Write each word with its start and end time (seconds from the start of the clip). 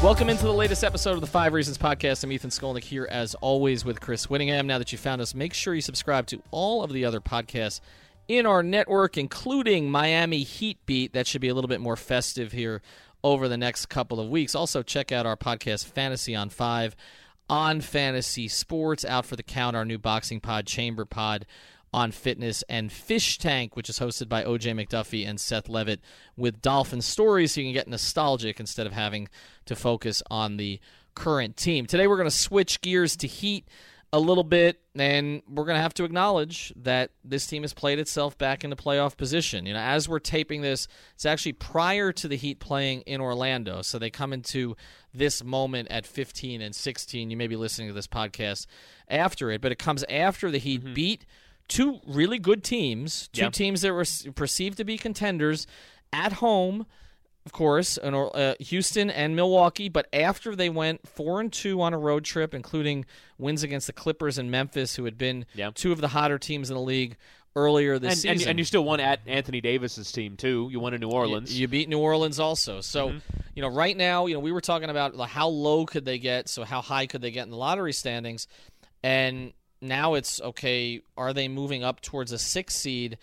Welcome 0.00 0.30
into 0.30 0.44
the 0.44 0.52
latest 0.52 0.84
episode 0.84 1.14
of 1.14 1.20
the 1.20 1.26
Five 1.26 1.52
Reasons 1.52 1.76
Podcast. 1.76 2.22
I'm 2.22 2.30
Ethan 2.30 2.50
Skolnick 2.50 2.84
here, 2.84 3.08
as 3.10 3.34
always, 3.34 3.84
with 3.84 4.00
Chris 4.00 4.30
Whittingham. 4.30 4.64
Now 4.68 4.78
that 4.78 4.92
you 4.92 4.96
found 4.96 5.20
us, 5.20 5.34
make 5.34 5.52
sure 5.52 5.74
you 5.74 5.80
subscribe 5.80 6.28
to 6.28 6.40
all 6.52 6.84
of 6.84 6.92
the 6.92 7.04
other 7.04 7.20
podcasts 7.20 7.80
in 8.28 8.46
our 8.46 8.62
network, 8.62 9.18
including 9.18 9.90
Miami 9.90 10.44
Heat 10.44 10.78
Beat. 10.86 11.14
That 11.14 11.26
should 11.26 11.40
be 11.40 11.48
a 11.48 11.54
little 11.54 11.66
bit 11.66 11.80
more 11.80 11.96
festive 11.96 12.52
here 12.52 12.80
over 13.24 13.48
the 13.48 13.56
next 13.56 13.86
couple 13.86 14.20
of 14.20 14.28
weeks. 14.30 14.54
Also, 14.54 14.84
check 14.84 15.10
out 15.10 15.26
our 15.26 15.36
podcast, 15.36 15.86
Fantasy 15.86 16.32
on 16.32 16.48
Five, 16.48 16.94
on 17.50 17.80
Fantasy 17.80 18.46
Sports, 18.46 19.04
out 19.04 19.26
for 19.26 19.34
the 19.34 19.42
count, 19.42 19.74
our 19.74 19.84
new 19.84 19.98
boxing 19.98 20.38
pod, 20.38 20.64
Chamber 20.64 21.06
Pod 21.06 21.44
on 21.92 22.12
fitness 22.12 22.62
and 22.68 22.92
Fish 22.92 23.38
Tank, 23.38 23.76
which 23.76 23.88
is 23.88 23.98
hosted 23.98 24.28
by 24.28 24.44
OJ 24.44 24.74
McDuffie 24.74 25.26
and 25.26 25.40
Seth 25.40 25.68
Levitt 25.68 26.00
with 26.36 26.60
Dolphin 26.60 27.00
stories 27.00 27.52
so 27.52 27.60
you 27.60 27.66
can 27.66 27.72
get 27.72 27.88
nostalgic 27.88 28.60
instead 28.60 28.86
of 28.86 28.92
having 28.92 29.28
to 29.66 29.74
focus 29.74 30.22
on 30.30 30.56
the 30.56 30.80
current 31.14 31.56
team. 31.56 31.86
Today 31.86 32.06
we're 32.06 32.16
going 32.16 32.28
to 32.28 32.34
switch 32.34 32.80
gears 32.80 33.16
to 33.16 33.26
Heat 33.26 33.68
a 34.12 34.18
little 34.18 34.44
bit 34.44 34.80
and 34.94 35.42
we're 35.46 35.64
going 35.64 35.76
to 35.76 35.82
have 35.82 35.92
to 35.94 36.04
acknowledge 36.04 36.72
that 36.76 37.10
this 37.24 37.46
team 37.46 37.62
has 37.62 37.74
played 37.74 37.98
itself 37.98 38.38
back 38.38 38.64
into 38.64 38.74
playoff 38.74 39.16
position. 39.16 39.66
You 39.66 39.74
know, 39.74 39.80
as 39.80 40.08
we're 40.08 40.18
taping 40.18 40.62
this, 40.62 40.88
it's 41.14 41.26
actually 41.26 41.52
prior 41.52 42.12
to 42.12 42.28
the 42.28 42.36
Heat 42.36 42.58
playing 42.58 43.02
in 43.02 43.20
Orlando. 43.20 43.82
So 43.82 43.98
they 43.98 44.10
come 44.10 44.32
into 44.32 44.76
this 45.12 45.44
moment 45.44 45.88
at 45.90 46.06
15 46.06 46.62
and 46.62 46.74
16. 46.74 47.30
You 47.30 47.36
may 47.36 47.48
be 47.48 47.56
listening 47.56 47.88
to 47.88 47.94
this 47.94 48.06
podcast 48.06 48.66
after 49.08 49.50
it, 49.50 49.60
but 49.60 49.72
it 49.72 49.78
comes 49.78 50.04
after 50.04 50.50
the 50.50 50.58
Heat 50.58 50.82
mm-hmm. 50.82 50.94
beat 50.94 51.26
two 51.68 52.00
really 52.06 52.38
good 52.38 52.64
teams, 52.64 53.28
two 53.28 53.50
teams 53.50 53.82
that 53.82 53.92
were 53.92 54.06
perceived 54.34 54.78
to 54.78 54.84
be 54.84 54.96
contenders 54.96 55.66
at 56.12 56.34
home, 56.34 56.86
of 57.46 57.52
course, 57.52 57.96
in, 57.98 58.14
uh, 58.14 58.54
Houston 58.60 59.10
and 59.10 59.36
Milwaukee. 59.36 59.88
But 59.88 60.08
after 60.12 60.56
they 60.56 60.70
went 60.70 61.06
four 61.06 61.40
and 61.40 61.52
two 61.52 61.80
on 61.80 61.94
a 61.94 61.98
road 61.98 62.24
trip, 62.24 62.54
including 62.54 63.04
wins 63.38 63.62
against 63.62 63.86
the 63.86 63.92
Clippers 63.92 64.38
and 64.38 64.50
Memphis, 64.50 64.96
who 64.96 65.04
had 65.04 65.18
been 65.18 65.46
two 65.74 65.92
of 65.92 66.00
the 66.00 66.08
hotter 66.08 66.38
teams 66.38 66.70
in 66.70 66.76
the 66.76 66.82
league 66.82 67.16
earlier 67.56 67.98
this 67.98 68.12
and, 68.12 68.18
season. 68.18 68.30
And, 68.30 68.50
and, 68.50 68.58
you 68.58 68.64
still 68.64 68.84
won 68.84 69.00
at 69.00 69.20
Anthony 69.26 69.60
Davis's 69.60 70.12
team 70.12 70.36
too. 70.36 70.68
You 70.70 70.80
won 70.80 70.94
in 70.94 71.00
New 71.00 71.10
Orleans. 71.10 71.52
You, 71.54 71.62
you 71.62 71.68
beat 71.68 71.88
New 71.88 71.98
Orleans 71.98 72.38
also. 72.38 72.80
So 72.80 73.08
mm-hmm. 73.08 73.18
you 73.54 73.62
know, 73.62 73.68
right 73.68 73.96
now, 73.96 74.26
you 74.26 74.34
know, 74.34 74.40
we 74.40 74.52
were 74.52 74.60
talking 74.60 74.90
about 74.90 75.18
how 75.28 75.48
low 75.48 75.84
could 75.84 76.04
they 76.04 76.18
get, 76.18 76.48
so 76.48 76.64
how 76.64 76.80
high 76.80 77.06
could 77.06 77.20
they 77.20 77.30
get 77.30 77.44
in 77.44 77.50
the 77.50 77.56
lottery 77.56 77.92
standings, 77.92 78.46
and 79.02 79.52
now 79.80 80.14
it's 80.14 80.40
okay, 80.40 81.00
are 81.16 81.32
they 81.32 81.48
moving 81.48 81.84
up 81.84 82.00
towards 82.00 82.32
a 82.32 82.38
six 82.38 82.74
seed 82.74 83.18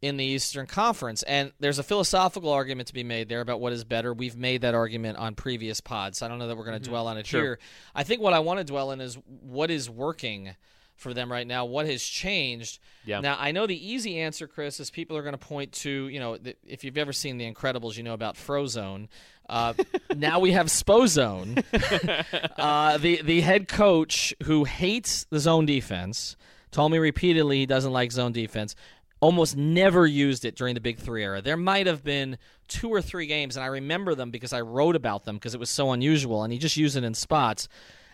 in 0.00 0.16
the 0.16 0.24
Eastern 0.24 0.66
Conference? 0.66 1.22
And 1.24 1.52
there's 1.60 1.78
a 1.78 1.82
philosophical 1.82 2.50
argument 2.52 2.88
to 2.88 2.94
be 2.94 3.04
made 3.04 3.28
there 3.28 3.40
about 3.40 3.60
what 3.60 3.72
is 3.72 3.84
better. 3.84 4.14
We've 4.14 4.36
made 4.36 4.62
that 4.62 4.74
argument 4.74 5.18
on 5.18 5.34
previous 5.34 5.80
pods. 5.80 6.22
I 6.22 6.28
don't 6.28 6.38
know 6.38 6.48
that 6.48 6.56
we're 6.56 6.64
going 6.64 6.78
to 6.78 6.82
mm-hmm. 6.82 6.92
dwell 6.92 7.08
on 7.08 7.18
it 7.18 7.26
sure. 7.26 7.42
here. 7.42 7.58
I 7.94 8.04
think 8.04 8.20
what 8.20 8.32
I 8.32 8.38
want 8.40 8.58
to 8.58 8.64
dwell 8.64 8.92
in 8.92 9.00
is 9.00 9.18
what 9.42 9.70
is 9.70 9.90
working 9.90 10.54
for 10.98 11.14
them 11.14 11.30
right 11.30 11.46
now. 11.46 11.64
What 11.64 11.86
has 11.86 12.02
changed? 12.02 12.80
Yeah. 13.04 13.20
Now 13.20 13.36
I 13.38 13.52
know 13.52 13.66
the 13.66 13.88
easy 13.88 14.18
answer, 14.18 14.46
Chris, 14.46 14.80
is 14.80 14.90
people 14.90 15.16
are 15.16 15.22
going 15.22 15.32
to 15.32 15.38
point 15.38 15.72
to 15.72 16.08
you 16.08 16.20
know 16.20 16.36
if 16.66 16.84
you've 16.84 16.98
ever 16.98 17.12
seen 17.12 17.38
The 17.38 17.50
Incredibles, 17.50 17.96
you 17.96 18.02
know 18.02 18.14
about 18.14 18.34
Frozone. 18.34 19.08
Uh, 19.48 19.72
now 20.16 20.40
we 20.40 20.52
have 20.52 20.66
Spozone, 20.66 21.64
uh, 22.58 22.98
the 22.98 23.22
the 23.22 23.40
head 23.40 23.68
coach 23.68 24.34
who 24.42 24.64
hates 24.64 25.24
the 25.30 25.38
zone 25.38 25.64
defense. 25.64 26.36
Told 26.70 26.92
me 26.92 26.98
repeatedly 26.98 27.60
he 27.60 27.66
doesn't 27.66 27.92
like 27.92 28.12
zone 28.12 28.32
defense. 28.32 28.74
Almost 29.20 29.56
never 29.56 30.06
used 30.06 30.44
it 30.44 30.54
during 30.54 30.74
the 30.74 30.80
Big 30.80 30.98
Three 30.98 31.22
era. 31.22 31.40
There 31.40 31.56
might 31.56 31.86
have 31.86 32.04
been 32.04 32.38
two 32.68 32.90
or 32.90 33.00
three 33.00 33.26
games, 33.26 33.56
and 33.56 33.64
I 33.64 33.68
remember 33.68 34.14
them 34.14 34.30
because 34.30 34.52
I 34.52 34.60
wrote 34.60 34.94
about 34.94 35.24
them 35.24 35.36
because 35.36 35.54
it 35.54 35.60
was 35.60 35.70
so 35.70 35.92
unusual, 35.92 36.42
and 36.42 36.52
he 36.52 36.58
just 36.58 36.76
used 36.76 36.96
it 36.96 37.04
in 37.04 37.14
spots. 37.14 37.68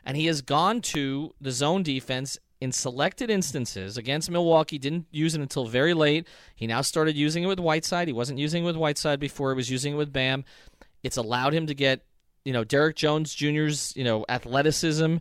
And 0.06 0.16
he 0.16 0.27
has 0.27 0.43
gone 0.43 0.83
to 0.83 1.34
the 1.41 1.51
zone 1.51 1.83
defense 1.83 2.39
in 2.65 2.73
selected 2.73 3.31
instances 3.31 3.97
against 3.99 4.31
Milwaukee. 4.31 4.79
Didn't 4.79 5.07
use 5.11 5.35
it 5.35 5.41
until 5.41 5.67
very 5.67 5.95
late. 5.95 6.27
He 6.57 6.67
now 6.67 6.81
started 6.81 7.15
using 7.15 7.45
it 7.45 7.47
with 7.47 7.61
Whiteside. 7.61 8.09
He 8.09 8.15
wasn't 8.15 8.39
using 8.39 8.65
it 8.65 8.67
with 8.67 8.77
Whiteside 8.77 9.21
before. 9.21 9.53
He 9.53 9.57
was 9.57 9.71
using 9.71 9.93
it 9.93 9.97
with 9.97 10.13
Bam. 10.13 10.45
It's 11.03 11.19
allowed 11.19 11.53
him 11.53 11.67
to 11.67 11.75
get, 11.75 12.07
you 12.45 12.55
know, 12.55 12.65
Derrick 12.65 12.97
Jones 12.97 13.35
Jr.'s, 13.35 13.93
you 13.95 14.03
know, 14.03 14.25
athleticism 14.29 15.19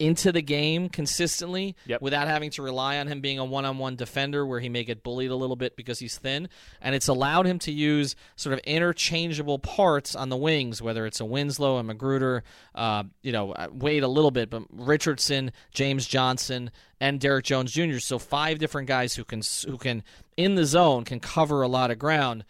into 0.00 0.32
the 0.32 0.40
game 0.40 0.88
consistently 0.88 1.76
yep. 1.86 2.00
without 2.00 2.26
having 2.26 2.50
to 2.50 2.62
rely 2.62 2.98
on 2.98 3.06
him 3.06 3.20
being 3.20 3.38
a 3.38 3.44
one-on-one 3.44 3.94
defender 3.94 4.46
where 4.46 4.58
he 4.58 4.68
may 4.68 4.82
get 4.82 5.02
bullied 5.02 5.30
a 5.30 5.36
little 5.36 5.56
bit 5.56 5.76
because 5.76 5.98
he's 5.98 6.16
thin 6.16 6.48
and 6.80 6.94
it's 6.94 7.06
allowed 7.06 7.46
him 7.46 7.58
to 7.58 7.70
use 7.70 8.16
sort 8.34 8.54
of 8.54 8.58
interchangeable 8.60 9.58
parts 9.58 10.16
on 10.16 10.30
the 10.30 10.36
wings 10.36 10.80
whether 10.80 11.04
it's 11.04 11.20
a 11.20 11.24
Winslow 11.24 11.76
a 11.76 11.82
McGruder 11.82 12.40
uh, 12.74 13.04
you 13.22 13.30
know 13.30 13.52
uh, 13.52 13.68
Wade 13.70 14.02
a 14.02 14.08
little 14.08 14.30
bit 14.30 14.48
but 14.48 14.62
Richardson 14.70 15.52
James 15.70 16.06
Johnson 16.06 16.70
and 16.98 17.20
Derrick 17.20 17.44
Jones 17.44 17.70
Jr. 17.70 17.98
so 17.98 18.18
five 18.18 18.58
different 18.58 18.88
guys 18.88 19.14
who 19.14 19.24
can 19.24 19.42
who 19.66 19.76
can 19.76 20.02
in 20.38 20.54
the 20.54 20.64
zone 20.64 21.04
can 21.04 21.20
cover 21.20 21.60
a 21.60 21.68
lot 21.68 21.90
of 21.90 21.98
ground 21.98 22.44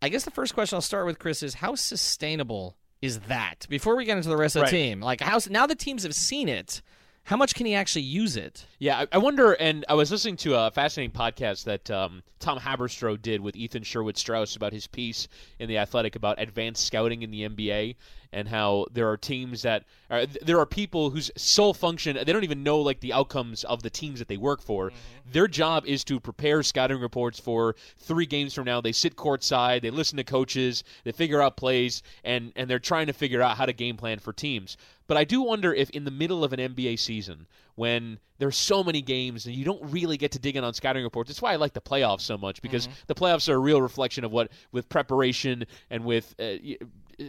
I 0.00 0.08
guess 0.08 0.24
the 0.24 0.30
first 0.30 0.54
question 0.54 0.76
I'll 0.76 0.82
start 0.82 1.06
with, 1.06 1.18
Chris, 1.18 1.42
is 1.42 1.54
how 1.54 1.74
sustainable 1.74 2.76
is 3.02 3.20
that? 3.20 3.66
Before 3.68 3.96
we 3.96 4.04
get 4.04 4.16
into 4.16 4.28
the 4.28 4.36
rest 4.36 4.56
of 4.56 4.64
the 4.64 4.70
team, 4.70 5.00
like 5.00 5.20
how 5.20 5.38
now 5.50 5.66
the 5.66 5.74
teams 5.74 6.02
have 6.02 6.14
seen 6.14 6.48
it. 6.48 6.82
How 7.24 7.36
much 7.36 7.56
can 7.56 7.66
he 7.66 7.74
actually 7.74 8.02
use 8.02 8.36
it? 8.36 8.66
Yeah, 8.78 9.00
I, 9.00 9.06
I 9.10 9.18
wonder. 9.18 9.54
And 9.54 9.84
I 9.88 9.94
was 9.94 10.12
listening 10.12 10.36
to 10.38 10.54
a 10.54 10.70
fascinating 10.70 11.10
podcast 11.10 11.64
that 11.64 11.90
um, 11.90 12.22
Tom 12.38 12.56
Haberstroh 12.56 13.20
did 13.20 13.40
with 13.40 13.56
Ethan 13.56 13.82
Sherwood 13.82 14.16
Strauss 14.16 14.54
about 14.54 14.72
his 14.72 14.86
piece 14.86 15.26
in 15.58 15.68
the 15.68 15.78
Athletic 15.78 16.14
about 16.14 16.40
advanced 16.40 16.86
scouting 16.86 17.22
in 17.22 17.32
the 17.32 17.48
NBA 17.48 17.96
and 18.32 18.48
how 18.48 18.86
there 18.92 19.08
are 19.08 19.16
teams 19.16 19.62
that 19.62 19.84
are, 20.10 20.26
there 20.26 20.58
are 20.58 20.66
people 20.66 21.10
whose 21.10 21.30
sole 21.36 21.74
function 21.74 22.16
they 22.16 22.32
don't 22.32 22.44
even 22.44 22.62
know 22.62 22.80
like 22.80 23.00
the 23.00 23.12
outcomes 23.12 23.64
of 23.64 23.82
the 23.82 23.90
teams 23.90 24.18
that 24.18 24.28
they 24.28 24.36
work 24.36 24.62
for. 24.62 24.90
Mm-hmm. 24.90 25.30
Their 25.32 25.48
job 25.48 25.84
is 25.86 26.04
to 26.04 26.20
prepare 26.20 26.62
scouting 26.62 27.00
reports 27.00 27.40
for 27.40 27.74
three 27.98 28.26
games 28.26 28.54
from 28.54 28.64
now. 28.64 28.80
They 28.80 28.92
sit 28.92 29.16
courtside, 29.16 29.82
they 29.82 29.90
listen 29.90 30.16
to 30.18 30.24
coaches, 30.24 30.84
they 31.04 31.12
figure 31.12 31.42
out 31.42 31.56
plays, 31.56 32.02
and 32.24 32.52
and 32.56 32.70
they're 32.70 32.78
trying 32.78 33.06
to 33.06 33.12
figure 33.12 33.42
out 33.42 33.56
how 33.56 33.66
to 33.66 33.72
game 33.72 33.96
plan 33.96 34.18
for 34.18 34.32
teams. 34.32 34.76
But 35.06 35.16
I 35.16 35.24
do 35.24 35.42
wonder 35.42 35.72
if 35.72 35.90
in 35.90 36.04
the 36.04 36.10
middle 36.10 36.42
of 36.42 36.52
an 36.52 36.58
NBA 36.58 36.98
season, 36.98 37.46
when 37.76 38.18
there's 38.38 38.56
so 38.56 38.82
many 38.82 39.00
games 39.00 39.46
and 39.46 39.54
you 39.54 39.64
don't 39.64 39.82
really 39.90 40.16
get 40.16 40.32
to 40.32 40.38
dig 40.38 40.56
in 40.56 40.64
on 40.64 40.74
scouting 40.74 41.04
reports, 41.04 41.28
that's 41.28 41.40
why 41.40 41.52
I 41.52 41.56
like 41.56 41.74
the 41.74 41.80
playoffs 41.80 42.22
so 42.22 42.36
much 42.36 42.60
because 42.60 42.86
mm-hmm. 42.86 43.00
the 43.06 43.14
playoffs 43.14 43.48
are 43.48 43.54
a 43.54 43.58
real 43.58 43.80
reflection 43.80 44.24
of 44.24 44.32
what 44.32 44.50
with 44.72 44.88
preparation 44.88 45.64
and 45.90 46.04
with 46.04 46.34
uh, 46.40 46.56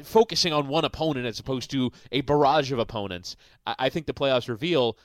focusing 0.04 0.54
on 0.54 0.68
one 0.68 0.86
opponent 0.86 1.26
as 1.26 1.40
opposed 1.40 1.72
to 1.72 1.92
a 2.12 2.22
barrage 2.22 2.72
of 2.72 2.80
opponents. 2.80 3.36
I, 3.66 3.76
I 3.80 3.90
think 3.90 4.06
the 4.06 4.14
playoffs 4.14 4.50
reveal 4.50 4.98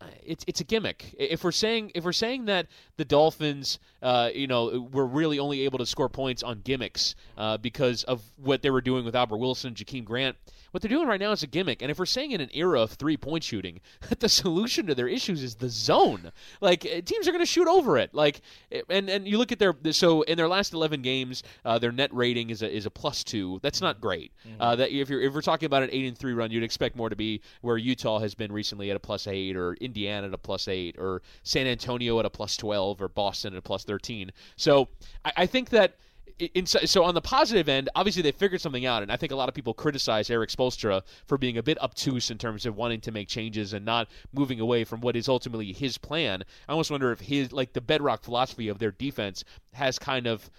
uh, 0.00 0.06
it's 0.24 0.44
it's 0.48 0.60
a 0.60 0.64
gimmick. 0.64 1.14
If 1.18 1.44
we're 1.44 1.52
saying 1.52 1.92
if 1.94 2.04
we're 2.04 2.12
saying 2.12 2.46
that 2.46 2.68
the 2.96 3.04
Dolphins, 3.04 3.78
uh, 4.00 4.30
you 4.34 4.46
know, 4.46 4.88
were 4.92 5.06
really 5.06 5.38
only 5.38 5.62
able 5.62 5.78
to 5.78 5.86
score 5.86 6.08
points 6.08 6.42
on 6.42 6.60
gimmicks 6.60 7.14
uh, 7.36 7.58
because 7.58 8.04
of 8.04 8.22
what 8.36 8.62
they 8.62 8.70
were 8.70 8.80
doing 8.80 9.04
with 9.04 9.14
Albert 9.14 9.36
Wilson, 9.36 9.74
Jakeem 9.74 10.04
Grant, 10.04 10.36
what 10.70 10.82
they're 10.82 10.88
doing 10.88 11.08
right 11.08 11.20
now 11.20 11.32
is 11.32 11.42
a 11.42 11.46
gimmick. 11.46 11.82
And 11.82 11.90
if 11.90 11.98
we're 11.98 12.06
saying 12.06 12.32
in 12.32 12.40
an 12.40 12.50
era 12.52 12.80
of 12.80 12.92
three 12.92 13.16
point 13.16 13.44
shooting 13.44 13.80
that 14.08 14.20
the 14.20 14.28
solution 14.28 14.86
to 14.86 14.94
their 14.94 15.08
issues 15.08 15.42
is 15.42 15.56
the 15.56 15.68
zone, 15.68 16.32
like 16.60 16.84
eh, 16.86 17.00
teams 17.00 17.26
are 17.26 17.32
going 17.32 17.42
to 17.42 17.46
shoot 17.46 17.68
over 17.68 17.98
it. 17.98 18.14
Like, 18.14 18.40
eh, 18.72 18.82
and 18.88 19.08
and 19.08 19.26
you 19.26 19.38
look 19.38 19.52
at 19.52 19.58
their 19.58 19.74
so 19.92 20.22
in 20.22 20.36
their 20.36 20.48
last 20.48 20.72
eleven 20.72 21.02
games, 21.02 21.42
uh, 21.64 21.78
their 21.78 21.92
net 21.92 22.12
rating 22.14 22.50
is 22.50 22.62
a 22.62 22.70
is 22.70 22.86
a 22.86 22.90
plus 22.90 23.24
two. 23.24 23.60
That's 23.62 23.80
not 23.80 24.00
great. 24.00 24.32
Mm-hmm. 24.46 24.60
Uh, 24.60 24.76
that 24.76 24.90
if 24.90 25.08
you're 25.08 25.20
if 25.20 25.34
we're 25.34 25.40
talking 25.40 25.66
about 25.66 25.82
an 25.82 25.90
eight 25.92 26.06
and 26.06 26.16
three 26.16 26.32
run, 26.32 26.50
you'd 26.50 26.62
expect 26.62 26.96
more 26.96 27.08
to 27.08 27.16
be 27.16 27.40
where 27.60 27.76
Utah 27.76 28.18
has 28.20 28.34
been 28.34 28.52
recently 28.52 28.90
at 28.90 28.96
a 28.96 29.00
plus 29.00 29.26
eight, 29.26 29.56
or 29.56 29.74
Indiana 29.74 30.28
at 30.28 30.34
a 30.34 30.38
plus 30.38 30.68
eight, 30.68 30.96
or 30.98 31.22
San 31.42 31.66
Antonio 31.66 32.18
at 32.18 32.26
a 32.26 32.30
plus 32.30 32.56
twelve, 32.56 33.00
or 33.02 33.08
Boston 33.08 33.54
at 33.54 33.58
a 33.58 33.62
plus 33.62 33.84
thirteen. 33.84 34.30
So 34.56 34.88
I, 35.24 35.32
I 35.38 35.46
think 35.46 35.70
that 35.70 35.96
in, 36.40 36.66
so 36.66 37.04
on 37.04 37.14
the 37.14 37.20
positive 37.20 37.68
end, 37.68 37.88
obviously 37.94 38.22
they 38.22 38.32
figured 38.32 38.60
something 38.60 38.86
out, 38.86 39.02
and 39.02 39.12
I 39.12 39.16
think 39.16 39.32
a 39.32 39.36
lot 39.36 39.48
of 39.48 39.54
people 39.54 39.74
criticize 39.74 40.30
Erik 40.30 40.50
Spoelstra 40.50 41.02
for 41.26 41.38
being 41.38 41.58
a 41.58 41.62
bit 41.62 41.78
obtuse 41.80 42.30
in 42.30 42.38
terms 42.38 42.66
of 42.66 42.76
wanting 42.76 43.00
to 43.02 43.12
make 43.12 43.28
changes 43.28 43.72
and 43.72 43.84
not 43.84 44.08
moving 44.32 44.60
away 44.60 44.84
from 44.84 45.00
what 45.00 45.16
is 45.16 45.28
ultimately 45.28 45.72
his 45.72 45.98
plan. 45.98 46.42
I 46.68 46.72
almost 46.72 46.90
wonder 46.90 47.12
if 47.12 47.20
his 47.20 47.52
like 47.52 47.72
the 47.72 47.80
bedrock 47.80 48.22
philosophy 48.22 48.68
of 48.68 48.78
their 48.78 48.92
defense 48.92 49.44
has 49.72 49.98
kind 49.98 50.26
of 50.26 50.50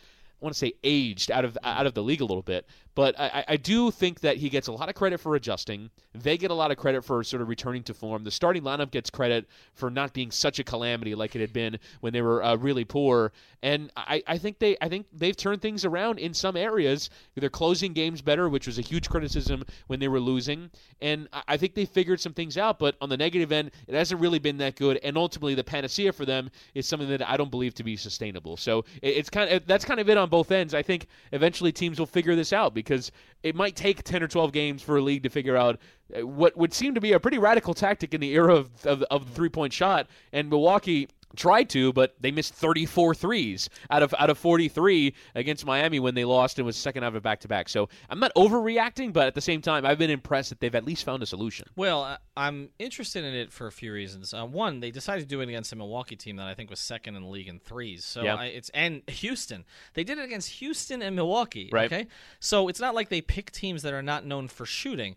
I 0.41 0.45
want 0.45 0.55
to 0.55 0.59
say 0.59 0.73
aged 0.83 1.29
out 1.29 1.45
of 1.45 1.57
out 1.63 1.85
of 1.85 1.93
the 1.93 2.01
league 2.01 2.21
a 2.21 2.25
little 2.25 2.41
bit. 2.41 2.65
But 2.93 3.17
I, 3.19 3.45
I 3.47 3.57
do 3.57 3.89
think 3.89 4.19
that 4.21 4.38
he 4.38 4.49
gets 4.49 4.67
a 4.67 4.71
lot 4.71 4.89
of 4.89 4.95
credit 4.95 5.19
for 5.19 5.35
adjusting. 5.35 5.89
They 6.13 6.38
get 6.38 6.51
a 6.51 6.53
lot 6.53 6.71
of 6.71 6.77
credit 6.77 7.05
for 7.05 7.23
sort 7.23 7.41
of 7.41 7.47
returning 7.47 7.83
to 7.83 7.93
form. 7.93 8.23
The 8.23 8.31
starting 8.31 8.63
lineup 8.63 8.91
gets 8.91 9.09
credit 9.09 9.47
for 9.73 9.89
not 9.89 10.13
being 10.13 10.29
such 10.29 10.59
a 10.59 10.63
calamity 10.63 11.15
like 11.15 11.35
it 11.35 11.39
had 11.39 11.53
been 11.53 11.79
when 12.01 12.11
they 12.11 12.21
were 12.21 12.43
uh, 12.43 12.55
really 12.57 12.83
poor. 12.83 13.31
And 13.63 13.91
I, 13.95 14.23
I 14.27 14.38
think 14.38 14.59
they 14.59 14.75
I 14.81 14.89
think 14.89 15.05
they've 15.13 15.35
turned 15.35 15.61
things 15.61 15.85
around 15.85 16.19
in 16.19 16.33
some 16.33 16.57
areas. 16.57 17.09
They're 17.35 17.49
closing 17.49 17.93
games 17.93 18.21
better, 18.21 18.49
which 18.49 18.67
was 18.67 18.77
a 18.77 18.81
huge 18.81 19.07
criticism 19.09 19.63
when 19.88 19.99
they 19.99 20.07
were 20.07 20.19
losing. 20.19 20.69
And 20.99 21.29
I, 21.31 21.43
I 21.49 21.57
think 21.57 21.75
they 21.75 21.85
figured 21.85 22.19
some 22.19 22.33
things 22.33 22.57
out. 22.57 22.77
But 22.77 22.95
on 22.99 23.07
the 23.07 23.17
negative 23.17 23.51
end, 23.51 23.71
it 23.88 23.95
hasn't 23.95 24.19
really 24.19 24.39
been 24.39 24.57
that 24.57 24.75
good. 24.75 24.99
And 25.03 25.17
ultimately, 25.17 25.55
the 25.55 25.63
panacea 25.63 26.11
for 26.11 26.25
them 26.25 26.49
is 26.73 26.88
something 26.88 27.09
that 27.09 27.27
I 27.27 27.38
don't 27.38 27.51
believe 27.51 27.73
to 27.75 27.83
be 27.83 27.95
sustainable. 27.95 28.57
So 28.57 28.79
it, 29.01 29.15
it's 29.17 29.29
kind 29.29 29.49
of 29.49 29.65
that's 29.65 29.85
kind 29.85 29.99
of 29.99 30.09
it 30.09 30.17
on 30.17 30.29
both 30.29 30.51
ends. 30.51 30.73
I 30.73 30.81
think 30.81 31.07
eventually 31.31 31.71
teams 31.71 31.99
will 31.99 32.05
figure 32.05 32.35
this 32.35 32.51
out 32.51 32.73
because 32.83 33.11
it 33.43 33.55
might 33.55 33.75
take 33.75 34.03
10 34.03 34.23
or 34.23 34.27
12 34.27 34.51
games 34.51 34.81
for 34.81 34.97
a 34.97 35.01
league 35.01 35.23
to 35.23 35.29
figure 35.29 35.55
out 35.55 35.79
uh, 36.15 36.25
what 36.25 36.55
would 36.57 36.73
seem 36.73 36.93
to 36.95 37.01
be 37.01 37.13
a 37.13 37.19
pretty 37.19 37.37
radical 37.37 37.73
tactic 37.73 38.13
in 38.13 38.21
the 38.21 38.31
era 38.31 38.55
of, 38.55 38.85
of, 38.85 39.03
of 39.03 39.25
the 39.25 39.31
three 39.31 39.49
point 39.49 39.73
shot. 39.73 40.07
And 40.33 40.49
Milwaukee 40.49 41.07
tried 41.35 41.69
to, 41.69 41.93
but 41.93 42.15
they 42.19 42.31
missed 42.31 42.53
34 42.53 43.15
threes 43.15 43.69
out 43.89 44.03
of 44.03 44.13
out 44.17 44.29
of 44.29 44.37
43 44.37 45.13
against 45.35 45.65
Miami 45.65 45.99
when 45.99 46.15
they 46.15 46.25
lost 46.25 46.59
and 46.59 46.65
was 46.65 46.77
second 46.77 47.03
out 47.03 47.15
of 47.15 47.23
back 47.23 47.39
to 47.41 47.47
back. 47.47 47.69
So 47.69 47.89
I'm 48.09 48.19
not 48.19 48.33
overreacting, 48.35 49.13
but 49.13 49.27
at 49.27 49.35
the 49.35 49.41
same 49.41 49.61
time, 49.61 49.85
I've 49.85 49.97
been 49.97 50.09
impressed 50.09 50.49
that 50.49 50.59
they've 50.59 50.73
at 50.75 50.85
least 50.85 51.03
found 51.03 51.23
a 51.23 51.25
solution. 51.25 51.67
Well, 51.75 52.17
I'm 52.35 52.69
interested 52.79 53.23
in 53.23 53.33
it 53.33 53.51
for 53.51 53.67
a 53.67 53.71
few 53.71 53.93
reasons. 53.93 54.33
Uh, 54.33 54.45
one, 54.45 54.79
they 54.79 54.91
decided 54.91 55.21
to 55.21 55.27
do 55.27 55.41
it 55.41 55.49
against 55.49 55.73
a 55.73 55.75
Milwaukee 55.75 56.15
team 56.15 56.37
that 56.37 56.47
I 56.47 56.53
think 56.53 56.69
was 56.69 56.79
second 56.79 57.15
in 57.15 57.23
the 57.23 57.29
league 57.29 57.47
in 57.47 57.59
threes. 57.59 58.03
So 58.05 58.23
Yeah. 58.23 58.35
I, 58.35 58.45
it's 58.45 58.69
and 58.69 59.01
Houston. 59.07 59.65
They 59.93 60.03
did 60.03 60.17
it 60.17 60.25
against 60.25 60.49
Houston 60.49 61.01
and 61.01 61.15
Milwaukee. 61.15 61.69
Right. 61.71 61.91
Okay. 61.91 62.07
So 62.39 62.67
it's 62.67 62.79
not 62.79 62.95
like 62.95 63.09
they 63.09 63.21
pick 63.21 63.51
teams 63.51 63.83
that 63.83 63.93
are 63.93 64.01
not 64.01 64.25
known 64.25 64.47
for 64.47 64.65
shooting. 64.65 65.15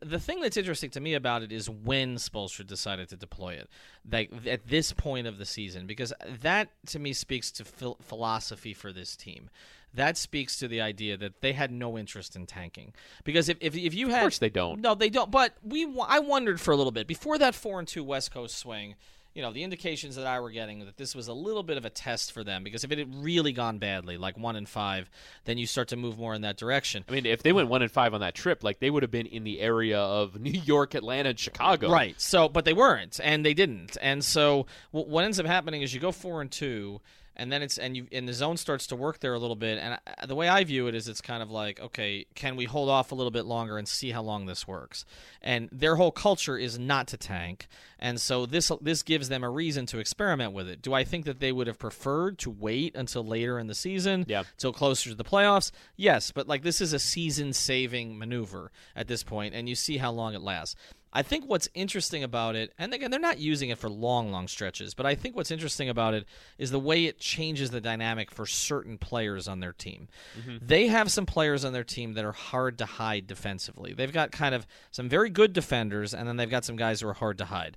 The 0.00 0.18
thing 0.18 0.40
that's 0.40 0.56
interesting 0.56 0.90
to 0.90 1.00
me 1.00 1.14
about 1.14 1.42
it 1.42 1.52
is 1.52 1.68
when 1.68 2.16
Spoelstra 2.16 2.66
decided 2.66 3.08
to 3.10 3.16
deploy 3.16 3.54
it, 3.54 3.68
like 4.10 4.32
at 4.46 4.66
this 4.66 4.92
point 4.92 5.26
of 5.26 5.38
the 5.38 5.44
season, 5.54 5.86
because 5.86 6.12
that 6.42 6.68
to 6.86 6.98
me 6.98 7.12
speaks 7.12 7.50
to 7.52 7.64
phil- 7.64 7.98
philosophy 8.02 8.74
for 8.74 8.92
this 8.92 9.16
team. 9.16 9.48
That 9.94 10.16
speaks 10.16 10.58
to 10.58 10.66
the 10.66 10.80
idea 10.80 11.16
that 11.16 11.40
they 11.40 11.52
had 11.52 11.70
no 11.70 11.96
interest 11.96 12.34
in 12.34 12.46
tanking. 12.46 12.92
Because 13.22 13.48
if, 13.48 13.56
if, 13.60 13.76
if 13.76 13.94
you 13.94 14.08
had, 14.08 14.16
of 14.16 14.22
course 14.22 14.38
they 14.38 14.50
don't. 14.50 14.80
no, 14.80 14.96
they 14.96 15.08
don't. 15.08 15.30
But 15.30 15.54
we, 15.62 15.86
I 16.04 16.18
wondered 16.18 16.60
for 16.60 16.72
a 16.72 16.76
little 16.76 16.90
bit 16.90 17.06
before 17.06 17.38
that 17.38 17.54
four 17.54 17.78
and 17.78 17.86
two 17.86 18.02
West 18.02 18.32
Coast 18.32 18.58
swing. 18.58 18.96
You 19.34 19.42
know, 19.42 19.52
the 19.52 19.64
indications 19.64 20.14
that 20.14 20.26
I 20.26 20.38
were 20.38 20.50
getting 20.50 20.78
that 20.86 20.96
this 20.96 21.14
was 21.14 21.26
a 21.26 21.32
little 21.32 21.64
bit 21.64 21.76
of 21.76 21.84
a 21.84 21.90
test 21.90 22.30
for 22.30 22.44
them 22.44 22.62
because 22.62 22.84
if 22.84 22.92
it 22.92 22.98
had 22.98 23.12
really 23.22 23.52
gone 23.52 23.78
badly, 23.78 24.16
like 24.16 24.38
one 24.38 24.54
in 24.54 24.64
five, 24.64 25.10
then 25.44 25.58
you 25.58 25.66
start 25.66 25.88
to 25.88 25.96
move 25.96 26.16
more 26.16 26.34
in 26.34 26.42
that 26.42 26.56
direction. 26.56 27.04
I 27.08 27.12
mean, 27.12 27.26
if 27.26 27.42
they 27.42 27.52
went 27.52 27.68
one 27.68 27.82
in 27.82 27.88
five 27.88 28.14
on 28.14 28.20
that 28.20 28.36
trip, 28.36 28.62
like 28.62 28.78
they 28.78 28.90
would 28.90 29.02
have 29.02 29.10
been 29.10 29.26
in 29.26 29.42
the 29.42 29.60
area 29.60 29.98
of 29.98 30.40
New 30.40 30.50
York, 30.50 30.94
Atlanta, 30.94 31.30
and 31.30 31.38
Chicago. 31.38 31.90
Right. 31.90 32.20
So, 32.20 32.48
but 32.48 32.64
they 32.64 32.72
weren't, 32.74 33.18
and 33.22 33.44
they 33.44 33.54
didn't. 33.54 33.96
And 34.00 34.24
so, 34.24 34.66
what 34.92 35.24
ends 35.24 35.40
up 35.40 35.46
happening 35.46 35.82
is 35.82 35.92
you 35.92 36.00
go 36.00 36.12
four 36.12 36.40
and 36.40 36.50
two, 36.50 37.00
and 37.36 37.50
then 37.50 37.62
it's 37.62 37.78
and 37.78 37.96
you 37.96 38.06
and 38.12 38.28
the 38.28 38.32
zone 38.32 38.56
starts 38.56 38.86
to 38.88 38.96
work 38.96 39.20
there 39.20 39.34
a 39.34 39.38
little 39.38 39.56
bit. 39.56 39.78
And 39.78 39.98
I, 40.06 40.26
the 40.26 40.34
way 40.34 40.48
I 40.48 40.64
view 40.64 40.86
it 40.86 40.94
is, 40.94 41.08
it's 41.08 41.20
kind 41.20 41.42
of 41.42 41.50
like, 41.50 41.80
okay, 41.80 42.26
can 42.34 42.56
we 42.56 42.64
hold 42.64 42.88
off 42.88 43.12
a 43.12 43.14
little 43.14 43.30
bit 43.30 43.44
longer 43.44 43.78
and 43.78 43.86
see 43.88 44.10
how 44.10 44.22
long 44.22 44.46
this 44.46 44.66
works? 44.66 45.04
And 45.42 45.68
their 45.72 45.96
whole 45.96 46.12
culture 46.12 46.56
is 46.56 46.78
not 46.78 47.08
to 47.08 47.16
tank, 47.16 47.66
and 47.98 48.20
so 48.20 48.46
this 48.46 48.70
this 48.80 49.02
gives 49.02 49.28
them 49.28 49.44
a 49.44 49.50
reason 49.50 49.86
to 49.86 49.98
experiment 49.98 50.52
with 50.52 50.68
it. 50.68 50.82
Do 50.82 50.92
I 50.94 51.04
think 51.04 51.24
that 51.24 51.40
they 51.40 51.52
would 51.52 51.66
have 51.66 51.78
preferred 51.78 52.38
to 52.38 52.50
wait 52.50 52.94
until 52.94 53.24
later 53.24 53.58
in 53.58 53.66
the 53.66 53.74
season? 53.74 54.24
Yeah. 54.28 54.44
till 54.58 54.72
closer 54.72 55.10
to 55.10 55.16
the 55.16 55.24
playoffs. 55.24 55.70
Yes, 55.96 56.30
but 56.30 56.48
like 56.48 56.62
this 56.62 56.80
is 56.80 56.92
a 56.92 56.98
season-saving 56.98 58.18
maneuver 58.18 58.70
at 58.96 59.08
this 59.08 59.22
point, 59.22 59.54
and 59.54 59.68
you 59.68 59.74
see 59.74 59.98
how 59.98 60.12
long 60.12 60.34
it 60.34 60.40
lasts. 60.40 60.76
I 61.16 61.22
think 61.22 61.48
what's 61.48 61.68
interesting 61.74 62.24
about 62.24 62.56
it, 62.56 62.72
and 62.76 62.92
again, 62.92 63.10
they're 63.10 63.20
not 63.20 63.38
using 63.38 63.70
it 63.70 63.78
for 63.78 63.88
long, 63.88 64.32
long 64.32 64.48
stretches, 64.48 64.94
but 64.94 65.06
I 65.06 65.14
think 65.14 65.36
what's 65.36 65.52
interesting 65.52 65.88
about 65.88 66.12
it 66.12 66.26
is 66.58 66.72
the 66.72 66.80
way 66.80 67.04
it 67.04 67.20
changes 67.20 67.70
the 67.70 67.80
dynamic 67.80 68.32
for 68.32 68.46
certain 68.46 68.98
players 68.98 69.46
on 69.46 69.60
their 69.60 69.72
team. 69.72 70.08
Mm-hmm. 70.38 70.66
They 70.66 70.88
have 70.88 71.12
some 71.12 71.24
players 71.24 71.64
on 71.64 71.72
their 71.72 71.84
team 71.84 72.14
that 72.14 72.24
are 72.24 72.32
hard 72.32 72.78
to 72.78 72.84
hide 72.84 73.28
defensively. 73.28 73.94
They've 73.94 74.12
got 74.12 74.32
kind 74.32 74.56
of 74.56 74.66
some 74.90 75.08
very 75.08 75.30
good 75.30 75.52
defenders, 75.52 76.12
and 76.12 76.28
then 76.28 76.36
they've 76.36 76.50
got 76.50 76.64
some 76.64 76.76
guys 76.76 77.00
who 77.00 77.08
are 77.08 77.14
hard 77.14 77.38
to 77.38 77.44
hide. 77.44 77.76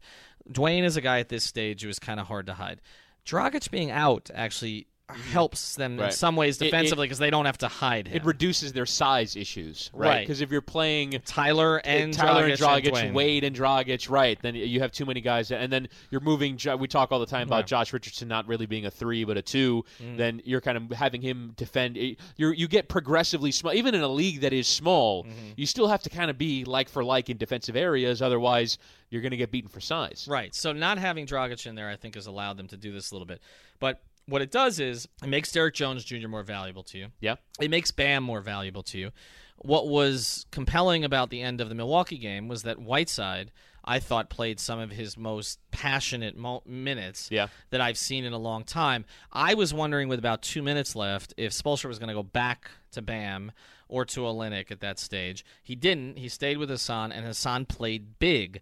Dwyane 0.52 0.84
is 0.84 0.98
a 0.98 1.02
guy 1.02 1.20
at 1.20 1.30
this 1.30 1.44
stage 1.44 1.84
who 1.84 1.90
is 1.90 2.00
kind 2.00 2.20
of 2.20 2.28
hard 2.28 2.48
to 2.48 2.54
hide. 2.54 2.82
Dragic 3.24 3.70
being 3.70 3.92
out 3.92 4.32
actually 4.34 4.88
helps 5.10 5.76
them 5.76 6.00
in 6.00 6.12
some 6.12 6.36
ways 6.36 6.58
defensively 6.58 7.06
because 7.06 7.18
they 7.18 7.30
don't 7.30 7.46
have 7.46 7.58
to 7.60 7.68
hide 7.68 8.08
him. 8.08 8.18
It 8.18 8.26
reduces 8.26 8.74
their 8.74 8.86
size 8.86 9.36
issues, 9.36 9.90
right? 9.94 10.08
Right. 10.08 10.20
Because 10.22 10.42
if 10.42 10.52
you're 10.52 10.62
playing 10.62 11.22
Tyler 11.26 11.78
and 11.78 12.14
Tyler 12.14 12.46
and 12.46 12.54
Dragic 12.54 12.92
Dragic, 12.92 13.04
and 13.04 13.16
Wade 13.16 13.44
and 13.44 13.56
Dragic, 13.56 14.10
right? 14.10 14.38
Then 14.42 14.56
you 14.56 14.82
have 14.82 14.92
too 14.92 15.06
many 15.06 15.22
guys, 15.22 15.52
and 15.52 15.72
then 15.72 15.88
you're 16.10 16.22
moving. 16.22 16.60
We 16.80 16.88
talk 16.88 17.12
all 17.12 17.20
the 17.20 17.26
time 17.26 17.48
about 17.48 17.58
Right. 17.58 17.68
Josh 17.68 17.94
Richardson 17.94 18.28
not 18.28 18.48
really 18.48 18.66
being 18.66 18.86
a 18.86 18.92
three 18.92 19.24
but 19.24 19.38
a 19.38 19.42
two. 19.42 19.86
Mm. 20.02 20.18
Then 20.18 20.42
you're 20.44 20.62
kind 20.62 20.78
of 20.78 20.98
having 20.98 21.22
him 21.22 21.54
defend. 21.56 21.96
You 21.96 22.16
you 22.38 22.68
get 22.68 22.90
progressively 22.90 23.52
small, 23.52 23.74
even 23.74 23.96
in 23.96 24.02
a 24.02 24.08
league 24.08 24.42
that 24.42 24.54
is 24.54 24.68
small. 24.68 25.24
Mm-hmm. 25.24 25.52
You 25.56 25.66
still 25.66 25.88
have 25.88 26.04
to 26.04 26.10
kind 26.10 26.30
of 26.30 26.38
be 26.38 26.66
like 26.66 26.90
for 26.90 27.04
like 27.04 27.30
in 27.30 27.38
defensive 27.38 27.76
areas, 27.76 28.22
otherwise 28.22 28.78
you're 29.10 29.22
going 29.22 29.32
to 29.32 29.38
get 29.38 29.52
beaten 29.52 29.70
for 29.70 29.80
size. 29.80 30.28
Right. 30.30 30.54
So 30.54 30.74
not 30.74 30.98
having 30.98 31.26
Dragic 31.26 31.66
in 31.66 31.76
there, 31.76 31.90
I 31.90 31.96
think, 31.96 32.16
has 32.16 32.28
allowed 32.28 32.58
them 32.58 32.68
to 32.68 32.78
do 32.78 32.92
this 32.92 33.12
a 33.12 33.16
little 33.16 33.26
bit. 33.26 33.42
But 33.80 34.02
what 34.28 34.42
it 34.42 34.52
does 34.52 34.80
is 34.80 35.08
it 35.24 35.28
makes 35.30 35.52
Derrick 35.52 35.74
Jones 35.76 36.04
Jr. 36.04 36.28
more 36.28 36.44
valuable 36.44 36.84
to 36.84 36.98
you. 36.98 37.08
Yeah. 37.20 37.36
It 37.60 37.70
makes 37.70 37.92
Bam 37.92 38.24
more 38.24 38.42
valuable 38.42 38.84
to 38.84 38.98
you. 38.98 39.12
What 39.60 39.88
was 39.88 40.46
compelling 40.52 41.04
about 41.04 41.30
the 41.30 41.42
end 41.42 41.62
of 41.62 41.70
the 41.70 41.76
Milwaukee 41.76 42.18
game 42.20 42.48
was 42.48 42.62
that 42.64 42.78
Whiteside, 42.80 43.52
I 43.84 44.00
thought, 44.00 44.30
played 44.30 44.60
some 44.60 44.80
of 44.80 44.92
his 44.92 45.18
most 45.18 45.60
passionate 45.72 46.38
mo- 46.38 46.62
minutes 46.66 47.30
Yeah. 47.32 47.48
that 47.72 47.82
I've 47.82 47.98
seen 47.98 48.24
in 48.24 48.34
a 48.34 48.38
long 48.38 48.64
time. 48.66 49.06
I 49.32 49.56
was 49.56 49.74
wondering, 49.74 50.10
with 50.10 50.20
about 50.20 50.42
two 50.44 50.62
minutes 50.62 50.96
left, 50.96 51.34
if 51.38 51.54
Spoelstra 51.54 51.86
was 51.88 51.98
going 51.98 52.10
to 52.10 52.14
go 52.14 52.22
back 52.24 52.70
to 52.92 53.02
Bam 53.02 53.52
or 53.90 54.04
to 54.06 54.20
Olynyk 54.22 54.70
at 54.70 54.82
that 54.82 55.00
stage. 55.00 55.46
He 55.64 55.74
didn't. 55.76 56.18
He 56.18 56.28
stayed 56.28 56.58
with 56.58 56.70
Hassan, 56.70 57.12
and 57.14 57.26
Hassan 57.26 57.66
played 57.66 58.20
big. 58.20 58.60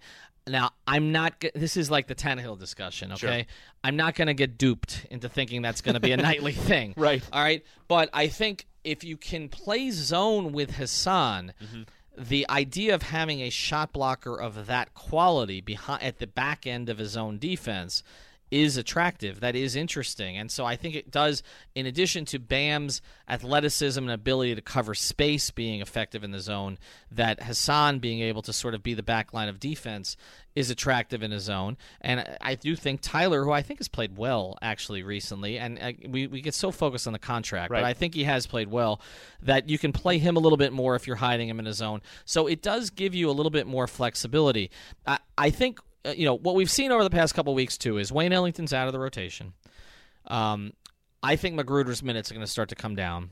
Now, 0.48 0.72
I'm 0.86 1.12
not. 1.12 1.44
This 1.56 1.76
is 1.76 1.90
like 1.90 2.08
the 2.08 2.16
Tannehill 2.16 2.60
discussion, 2.60 3.12
okay? 3.14 3.48
I'm 3.84 3.96
not 3.96 4.16
going 4.16 4.28
to 4.28 4.34
get 4.34 4.58
duped 4.58 5.06
into 5.10 5.28
thinking 5.28 5.62
that's 5.62 5.82
going 5.82 5.96
to 5.96 6.00
be 6.00 6.12
a 6.12 6.18
nightly 6.30 6.54
thing. 6.54 6.94
Right. 7.06 7.24
All 7.32 7.44
right. 7.44 7.64
But 7.88 8.10
I 8.14 8.28
think 8.28 8.68
if 8.84 9.04
you 9.04 9.18
can 9.18 9.50
play 9.50 9.92
zone 9.92 10.54
with 10.54 10.76
Hassan, 10.76 11.54
mm-hmm. 11.62 11.84
the 12.18 12.46
idea 12.50 12.96
of 12.96 13.04
having 13.04 13.42
a 13.42 13.50
shot 13.50 13.92
blocker 13.92 14.40
of 14.40 14.68
that 14.68 14.94
quality 14.94 15.62
behind 15.62 16.04
at 16.04 16.20
the 16.20 16.28
back 16.28 16.66
end 16.66 16.90
of 16.90 16.98
his 16.98 17.18
own 17.18 17.38
defense 17.38 18.02
is 18.52 18.78
attractive. 18.78 19.40
That 19.40 19.56
is 19.56 19.76
interesting. 19.76 20.38
And 20.38 20.52
so 20.52 20.66
I 20.66 20.76
think 20.76 20.96
it 20.96 21.12
does, 21.12 21.42
in 21.74 21.86
addition 21.86 22.26
to 22.26 22.40
Bam's 22.40 23.02
athleticism 23.28 24.00
and 24.00 24.12
ability 24.12 24.56
to 24.56 24.62
cover 24.62 24.94
space 24.94 25.50
being 25.52 25.82
effective 25.82 26.24
in 26.24 26.32
the 26.32 26.40
zone, 26.40 26.78
that 27.12 27.44
Hassan 27.44 28.00
being 28.00 28.22
able 28.22 28.42
to 28.44 28.54
sort 28.54 28.74
of 28.75 28.84
be 28.84 28.94
the 28.94 29.04
back 29.04 29.34
line 29.34 29.50
of 29.50 29.60
defense 29.60 30.16
is 30.56 30.70
attractive 30.70 31.22
in 31.22 31.32
his 31.32 31.44
zone. 31.44 31.75
And 32.00 32.25
I 32.40 32.56
do 32.56 32.75
think 32.75 33.02
Tyler, 33.02 33.44
who 33.44 33.52
I 33.52 33.62
think 33.62 33.80
has 33.80 33.88
played 33.90 34.18
well 34.18 34.58
actually 34.62 35.04
recently, 35.04 35.58
and 35.58 35.78
uh, 35.82 35.92
we, 36.08 36.28
we 36.28 36.40
get 36.40 36.54
so 36.54 36.72
focused 36.72 37.08
on 37.08 37.14
the 37.14 37.20
contract, 37.20 37.72
Right. 37.72 37.82
but 37.82 37.86
I 37.86 37.94
think 37.94 38.14
he 38.14 38.24
has 38.24 38.48
played 38.48 38.70
well, 38.70 39.02
that 39.42 39.68
you 39.68 39.78
can 39.78 39.92
play 39.92 40.18
him 40.18 40.38
a 40.38 40.40
little 40.40 40.58
bit 40.58 40.72
more 40.72 40.96
if 40.96 41.08
you're 41.08 41.18
hiding 41.18 41.50
him 41.50 41.60
in 41.60 41.68
a 41.68 41.74
zone. 41.74 42.02
So 42.24 42.48
it 42.48 42.62
does 42.62 42.90
give 42.90 43.14
you 43.14 43.30
a 43.30 43.34
little 43.34 43.50
bit 43.50 43.68
more 43.68 43.88
flexibility. 43.88 44.72
I, 45.06 45.20
I 45.38 45.50
think, 45.50 45.80
uh, 46.06 46.12
you 46.12 46.26
know, 46.26 46.36
what 46.36 46.56
we've 46.56 46.70
seen 46.72 46.92
over 46.92 47.04
the 47.04 47.10
past 47.10 47.34
couple 47.36 47.54
weeks 47.54 47.78
too 47.78 47.98
is 47.98 48.12
Wayne 48.12 48.34
Ellington's 48.34 48.74
out 48.74 48.88
of 48.88 48.94
the 48.94 49.00
rotation. 49.00 49.54
Um, 50.28 50.74
I 51.24 51.36
think 51.36 51.60
McGruder's 51.60 52.04
minutes 52.04 52.32
are 52.32 52.34
going 52.36 52.46
to 52.46 52.52
start 52.52 52.70
to 52.70 52.76
come 52.76 52.96
down. 52.96 53.32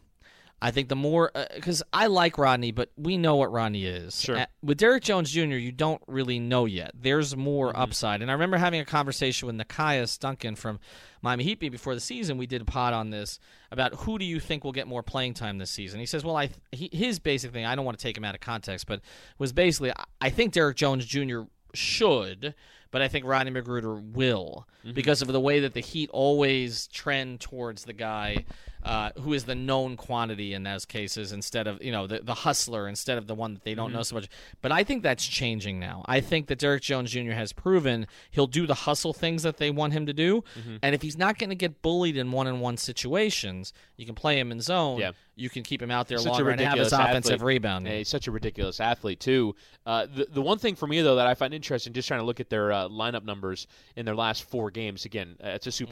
I 0.62 0.72
think 0.72 0.88
the 0.88 0.96
more 0.96 1.30
because 1.54 1.84
I 1.92 2.08
like 2.08 2.38
Rodney, 2.38 2.72
but 2.72 2.90
we 2.96 3.18
know 3.18 3.36
what 3.36 3.52
Rodney 3.52 3.84
is. 3.86 4.22
Sure. 4.22 4.38
Uh, 4.38 4.46
with 4.62 4.78
Derrick 4.78 5.04
Jones 5.04 5.30
Jr., 5.30 5.56
you 5.56 5.74
don't 5.74 6.02
really 6.08 6.40
know 6.40 6.64
yet. 6.64 6.92
There's 6.98 7.36
more 7.36 7.78
upside, 7.78 8.22
and 8.22 8.32
I 8.32 8.34
remember 8.34 8.56
having 8.56 8.80
a 8.80 8.86
conversation 8.86 9.46
with 9.48 9.58
Nekias 9.58 10.18
Duncan 10.18 10.56
from 10.56 10.80
Miami 11.22 11.44
Heat 11.44 11.60
before 11.60 11.96
the 11.96 12.00
season. 12.00 12.38
We 12.38 12.48
did 12.48 12.62
a 12.62 12.66
pod 12.66 12.94
on 12.94 13.10
this 13.10 13.40
about 13.72 13.94
who 13.94 14.18
do 14.18 14.24
you 14.24 14.40
think 14.40 14.64
will 14.64 14.72
get 14.72 14.88
more 14.88 15.04
playing 15.04 15.34
time 15.34 15.58
this 15.58 15.70
season. 15.70 16.00
He 16.00 16.06
says, 16.06 16.24
"Well, 16.24 16.38
I 16.38 16.50
he, 16.72 16.90
his 16.94 17.20
basic 17.20 17.52
thing. 17.52 17.66
I 17.66 17.76
don't 17.76 17.84
want 17.84 18.00
to 18.00 18.04
take 18.04 18.16
him 18.16 18.24
out 18.24 18.34
of 18.34 18.40
context, 18.40 18.88
but 18.88 19.02
was 19.38 19.52
basically 19.52 19.92
I- 19.92 20.06
I 20.22 20.30
think 20.30 20.54
Derrick 20.54 20.78
Jones 20.78 21.06
Jr. 21.06 21.42
should." 21.74 22.54
but 22.92 23.02
I 23.02 23.08
think 23.08 23.26
Rodney 23.26 23.52
McGruder 23.52 24.00
will 24.14 24.68
Mm-hmm. 24.86 24.94
because 24.94 25.22
of 25.22 25.30
the 25.30 25.40
way 25.40 25.62
that 25.62 25.74
the 25.74 25.80
Heat 25.80 26.10
always 26.12 26.88
trend 26.88 27.40
towards 27.40 27.86
the 27.86 27.94
guy 27.94 28.44
uh, 28.84 29.12
who 29.22 29.34
is 29.34 29.46
the 29.46 29.56
known 29.56 29.96
quantity 29.98 30.54
in 30.54 30.64
those 30.64 30.86
cases 30.86 31.32
instead 31.32 31.68
of 31.68 31.82
you 31.84 31.92
know 31.92 32.06
the, 32.08 32.20
the 32.20 32.34
hustler 32.34 32.88
instead 32.88 33.18
of 33.18 33.28
the 33.28 33.36
one 33.36 33.54
that 33.54 33.64
they 33.64 33.74
don't 33.76 33.90
Mm-hmm. 33.90 33.98
know 33.98 34.04
so 34.04 34.16
much. 34.16 34.28
But 34.62 34.72
I 34.72 34.84
think 34.84 35.04
that's 35.04 35.26
changing 35.26 35.80
now. 35.80 36.04
I 36.08 36.20
think 36.22 36.48
that 36.48 36.60
Derrick 36.60 36.82
Jones 36.84 37.12
Jr. 37.12 37.32
has 37.32 37.54
proven 37.54 38.08
he'll 38.32 38.48
do 38.48 38.68
the 38.68 38.74
hustle 38.74 39.14
things 39.14 39.44
that 39.44 39.58
they 39.58 39.72
want 39.72 39.94
him 39.94 40.06
to 40.06 40.14
do, 40.14 40.44
Mm-hmm. 40.60 40.78
and 40.82 40.94
if 40.96 41.02
he's 41.02 41.18
not 41.18 41.38
going 41.40 41.50
to 41.50 41.56
get 41.56 41.82
bullied 41.82 42.18
in 42.18 42.32
one-on-one 42.32 42.78
situations, 42.78 43.74
you 43.98 44.06
can 44.06 44.16
play 44.16 44.40
him 44.40 44.52
in 44.52 44.60
zone. 44.62 45.00
Yeah. 45.00 45.12
You 45.36 45.50
can 45.50 45.64
keep 45.64 45.82
him 45.82 45.90
out 45.90 46.08
there 46.08 46.20
a 46.20 46.22
longer 46.22 46.50
and 46.52 46.62
have 46.62 46.78
his 46.78 46.94
offensive 46.94 47.34
athlete. 47.36 47.42
rebound. 47.48 47.88
Yeah, 47.88 47.96
he's 47.98 48.08
such 48.10 48.28
a 48.28 48.32
ridiculous 48.32 48.80
athlete 48.80 49.20
too. 49.20 49.56
Uh, 49.86 50.06
the 50.06 50.28
the 50.32 50.42
one 50.42 50.60
thing 50.60 50.76
for 50.76 50.86
me 50.86 51.02
though 51.02 51.16
that 51.16 51.26
I 51.26 51.34
find 51.34 51.54
interesting, 51.56 51.92
just 51.94 52.08
trying 52.08 52.20
to 52.20 52.26
look 52.26 52.40
at 52.40 52.50
their 52.50 52.72
uh, 52.72 52.88
lineup 52.88 53.24
numbers 53.26 53.66
in 53.96 54.06
their 54.06 54.14
last 54.16 54.44
four 54.44 54.70
games. 54.70 55.06
Again, 55.06 55.36
uh, 55.44 55.48
it's 55.50 55.66
a 55.68 55.72
super. 55.72 55.92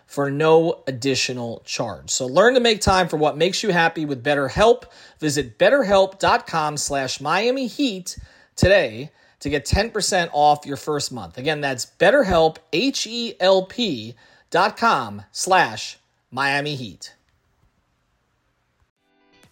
for 0.11 0.29
no 0.29 0.83
additional 0.87 1.61
charge. 1.63 2.09
So 2.09 2.25
learn 2.25 2.55
to 2.55 2.59
make 2.59 2.81
time 2.81 3.07
for 3.07 3.15
what 3.15 3.37
makes 3.37 3.63
you 3.63 3.69
happy 3.69 4.03
with 4.03 4.21
BetterHelp. 4.21 4.83
Visit 5.19 5.57
betterhelp.com 5.57 6.75
slash 6.75 7.21
Miami 7.21 7.67
Heat 7.67 8.19
today 8.57 9.11
to 9.39 9.49
get 9.49 9.65
10% 9.65 10.29
off 10.33 10.65
your 10.65 10.75
first 10.75 11.13
month. 11.13 11.37
Again, 11.37 11.61
that's 11.61 11.85
betterhelp, 11.97 12.57
H-E-L-P 12.73 14.15
dot 14.49 14.75
com 14.75 15.23
slash 15.31 15.97
Miami 16.29 16.75
Heat. 16.75 17.13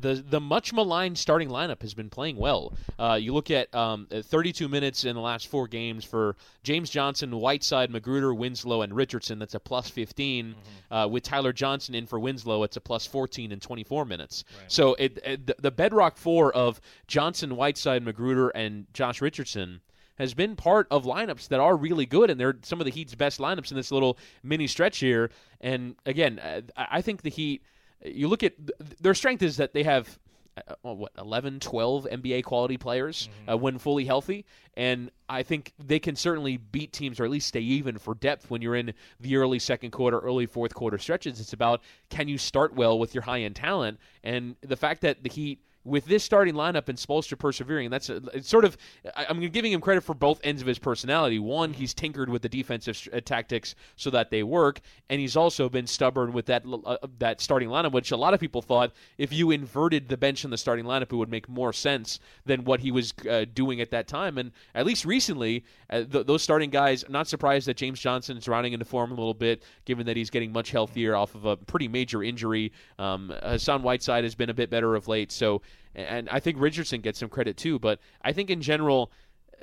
the 0.00 0.24
the 0.28 0.40
much 0.40 0.72
maligned 0.72 1.18
starting 1.18 1.48
lineup 1.48 1.82
has 1.82 1.94
been 1.94 2.10
playing 2.10 2.36
well. 2.36 2.72
Uh, 2.98 3.18
you 3.20 3.32
look 3.32 3.50
at 3.50 3.72
um, 3.74 4.06
32 4.10 4.68
minutes 4.68 5.04
in 5.04 5.14
the 5.14 5.20
last 5.20 5.48
four 5.48 5.66
games 5.68 6.04
for 6.04 6.36
James 6.62 6.90
Johnson, 6.90 7.38
Whiteside, 7.38 7.90
McGruder, 7.90 8.36
Winslow, 8.36 8.82
and 8.82 8.94
Richardson. 8.94 9.38
That's 9.38 9.54
a 9.54 9.60
plus 9.60 9.88
15. 9.90 10.54
Uh, 10.90 11.08
with 11.10 11.22
Tyler 11.22 11.52
Johnson 11.52 11.94
in 11.94 12.06
for 12.06 12.18
Winslow, 12.18 12.62
it's 12.64 12.76
a 12.76 12.80
plus 12.80 13.06
14 13.06 13.52
in 13.52 13.60
24 13.60 14.04
minutes. 14.04 14.44
So 14.68 14.94
it, 14.94 15.18
it 15.24 15.46
the, 15.46 15.56
the 15.60 15.70
bedrock 15.70 16.16
four 16.16 16.52
of 16.54 16.80
Johnson, 17.06 17.56
Whiteside, 17.56 18.04
McGruder, 18.04 18.50
and 18.54 18.86
Josh 18.92 19.20
Richardson 19.20 19.80
has 20.18 20.34
been 20.34 20.54
part 20.54 20.86
of 20.90 21.04
lineups 21.04 21.48
that 21.48 21.60
are 21.60 21.74
really 21.76 22.04
good, 22.04 22.28
and 22.28 22.38
they're 22.38 22.58
some 22.62 22.78
of 22.78 22.84
the 22.84 22.90
Heat's 22.90 23.14
best 23.14 23.38
lineups 23.40 23.70
in 23.70 23.76
this 23.76 23.90
little 23.90 24.18
mini 24.42 24.66
stretch 24.66 24.98
here. 24.98 25.30
And 25.62 25.96
again, 26.04 26.38
uh, 26.38 26.60
I 26.76 27.00
think 27.00 27.22
the 27.22 27.30
Heat. 27.30 27.62
You 28.04 28.28
look 28.28 28.42
at 28.42 28.56
th- 28.56 28.98
their 29.00 29.14
strength 29.14 29.42
is 29.42 29.56
that 29.58 29.72
they 29.72 29.82
have 29.82 30.18
uh, 30.56 30.74
what 30.82 31.12
11, 31.18 31.60
12 31.60 32.06
NBA 32.10 32.44
quality 32.44 32.76
players 32.76 33.28
uh, 33.48 33.56
when 33.56 33.78
fully 33.78 34.04
healthy, 34.04 34.44
and 34.74 35.10
I 35.28 35.42
think 35.42 35.72
they 35.78 35.98
can 35.98 36.16
certainly 36.16 36.56
beat 36.56 36.92
teams 36.92 37.20
or 37.20 37.24
at 37.24 37.30
least 37.30 37.48
stay 37.48 37.60
even 37.60 37.98
for 37.98 38.14
depth 38.14 38.50
when 38.50 38.62
you're 38.62 38.74
in 38.74 38.92
the 39.20 39.36
early 39.36 39.58
second 39.58 39.90
quarter, 39.92 40.18
early 40.18 40.46
fourth 40.46 40.74
quarter 40.74 40.98
stretches. 40.98 41.40
It's 41.40 41.52
about 41.52 41.82
can 42.08 42.28
you 42.28 42.36
start 42.38 42.74
well 42.74 42.98
with 42.98 43.14
your 43.14 43.22
high 43.22 43.42
end 43.42 43.56
talent, 43.56 43.98
and 44.24 44.56
the 44.60 44.76
fact 44.76 45.02
that 45.02 45.22
the 45.22 45.30
Heat 45.30 45.60
with 45.84 46.04
this 46.04 46.22
starting 46.22 46.54
lineup 46.54 46.88
and 46.88 46.98
Spoelstra 46.98 47.38
persevering, 47.38 47.86
and 47.86 47.92
that's 47.92 48.10
a, 48.10 48.16
it's 48.34 48.48
sort 48.48 48.64
of 48.64 48.76
I- 49.16 49.26
I'm 49.28 49.40
giving 49.48 49.72
him 49.72 49.80
credit 49.80 50.02
for 50.02 50.14
both 50.14 50.40
ends 50.44 50.60
of 50.60 50.68
his 50.68 50.78
personality. 50.78 51.38
One, 51.38 51.72
he's 51.72 51.94
tinkered 51.94 52.28
with 52.28 52.42
the 52.42 52.48
defensive 52.48 53.08
uh, 53.12 53.20
tactics 53.20 53.74
so 53.96 54.10
that 54.10 54.30
they 54.30 54.42
work, 54.42 54.80
and 55.08 55.20
he's 55.20 55.36
also 55.36 55.68
been 55.68 55.86
stubborn 55.86 56.32
with 56.32 56.46
that 56.46 56.64
uh, 56.84 56.98
that 57.18 57.40
starting 57.40 57.68
lineup, 57.68 57.92
which 57.92 58.10
a 58.10 58.16
lot 58.16 58.34
of 58.34 58.40
people 58.40 58.62
thought 58.62 58.92
if 59.18 59.32
you 59.32 59.50
inverted 59.50 60.08
the 60.08 60.16
bench 60.16 60.44
in 60.44 60.50
the 60.50 60.58
starting 60.58 60.84
lineup, 60.84 61.12
it 61.12 61.16
would 61.16 61.30
make 61.30 61.48
more 61.48 61.72
sense 61.72 62.20
than 62.44 62.64
what 62.64 62.80
he 62.80 62.90
was 62.90 63.14
uh, 63.28 63.46
doing 63.54 63.80
at 63.80 63.90
that 63.90 64.06
time. 64.06 64.38
And 64.38 64.52
at 64.74 64.84
least 64.84 65.04
recently, 65.04 65.64
uh, 65.88 66.04
th- 66.04 66.26
those 66.26 66.42
starting 66.42 66.70
guys. 66.70 67.04
I'm 67.04 67.12
not 67.12 67.26
surprised 67.28 67.66
that 67.68 67.76
James 67.76 68.00
Johnson 68.00 68.36
is 68.36 68.48
rounding 68.48 68.72
into 68.72 68.84
form 68.84 69.10
a 69.12 69.14
little 69.14 69.34
bit, 69.34 69.62
given 69.84 70.06
that 70.06 70.16
he's 70.16 70.30
getting 70.30 70.52
much 70.52 70.70
healthier 70.70 71.16
off 71.16 71.34
of 71.34 71.46
a 71.46 71.56
pretty 71.56 71.88
major 71.88 72.22
injury. 72.22 72.72
Um, 72.98 73.32
Hassan 73.42 73.82
Whiteside 73.82 74.24
has 74.24 74.34
been 74.34 74.50
a 74.50 74.54
bit 74.54 74.70
better 74.70 74.94
of 74.94 75.08
late, 75.08 75.32
so 75.32 75.62
and 75.94 76.28
I 76.30 76.40
think 76.40 76.60
Richardson 76.60 77.00
gets 77.00 77.18
some 77.18 77.28
credit 77.28 77.56
too. 77.56 77.78
But 77.78 78.00
I 78.22 78.32
think 78.32 78.50
in 78.50 78.62
general, 78.62 79.10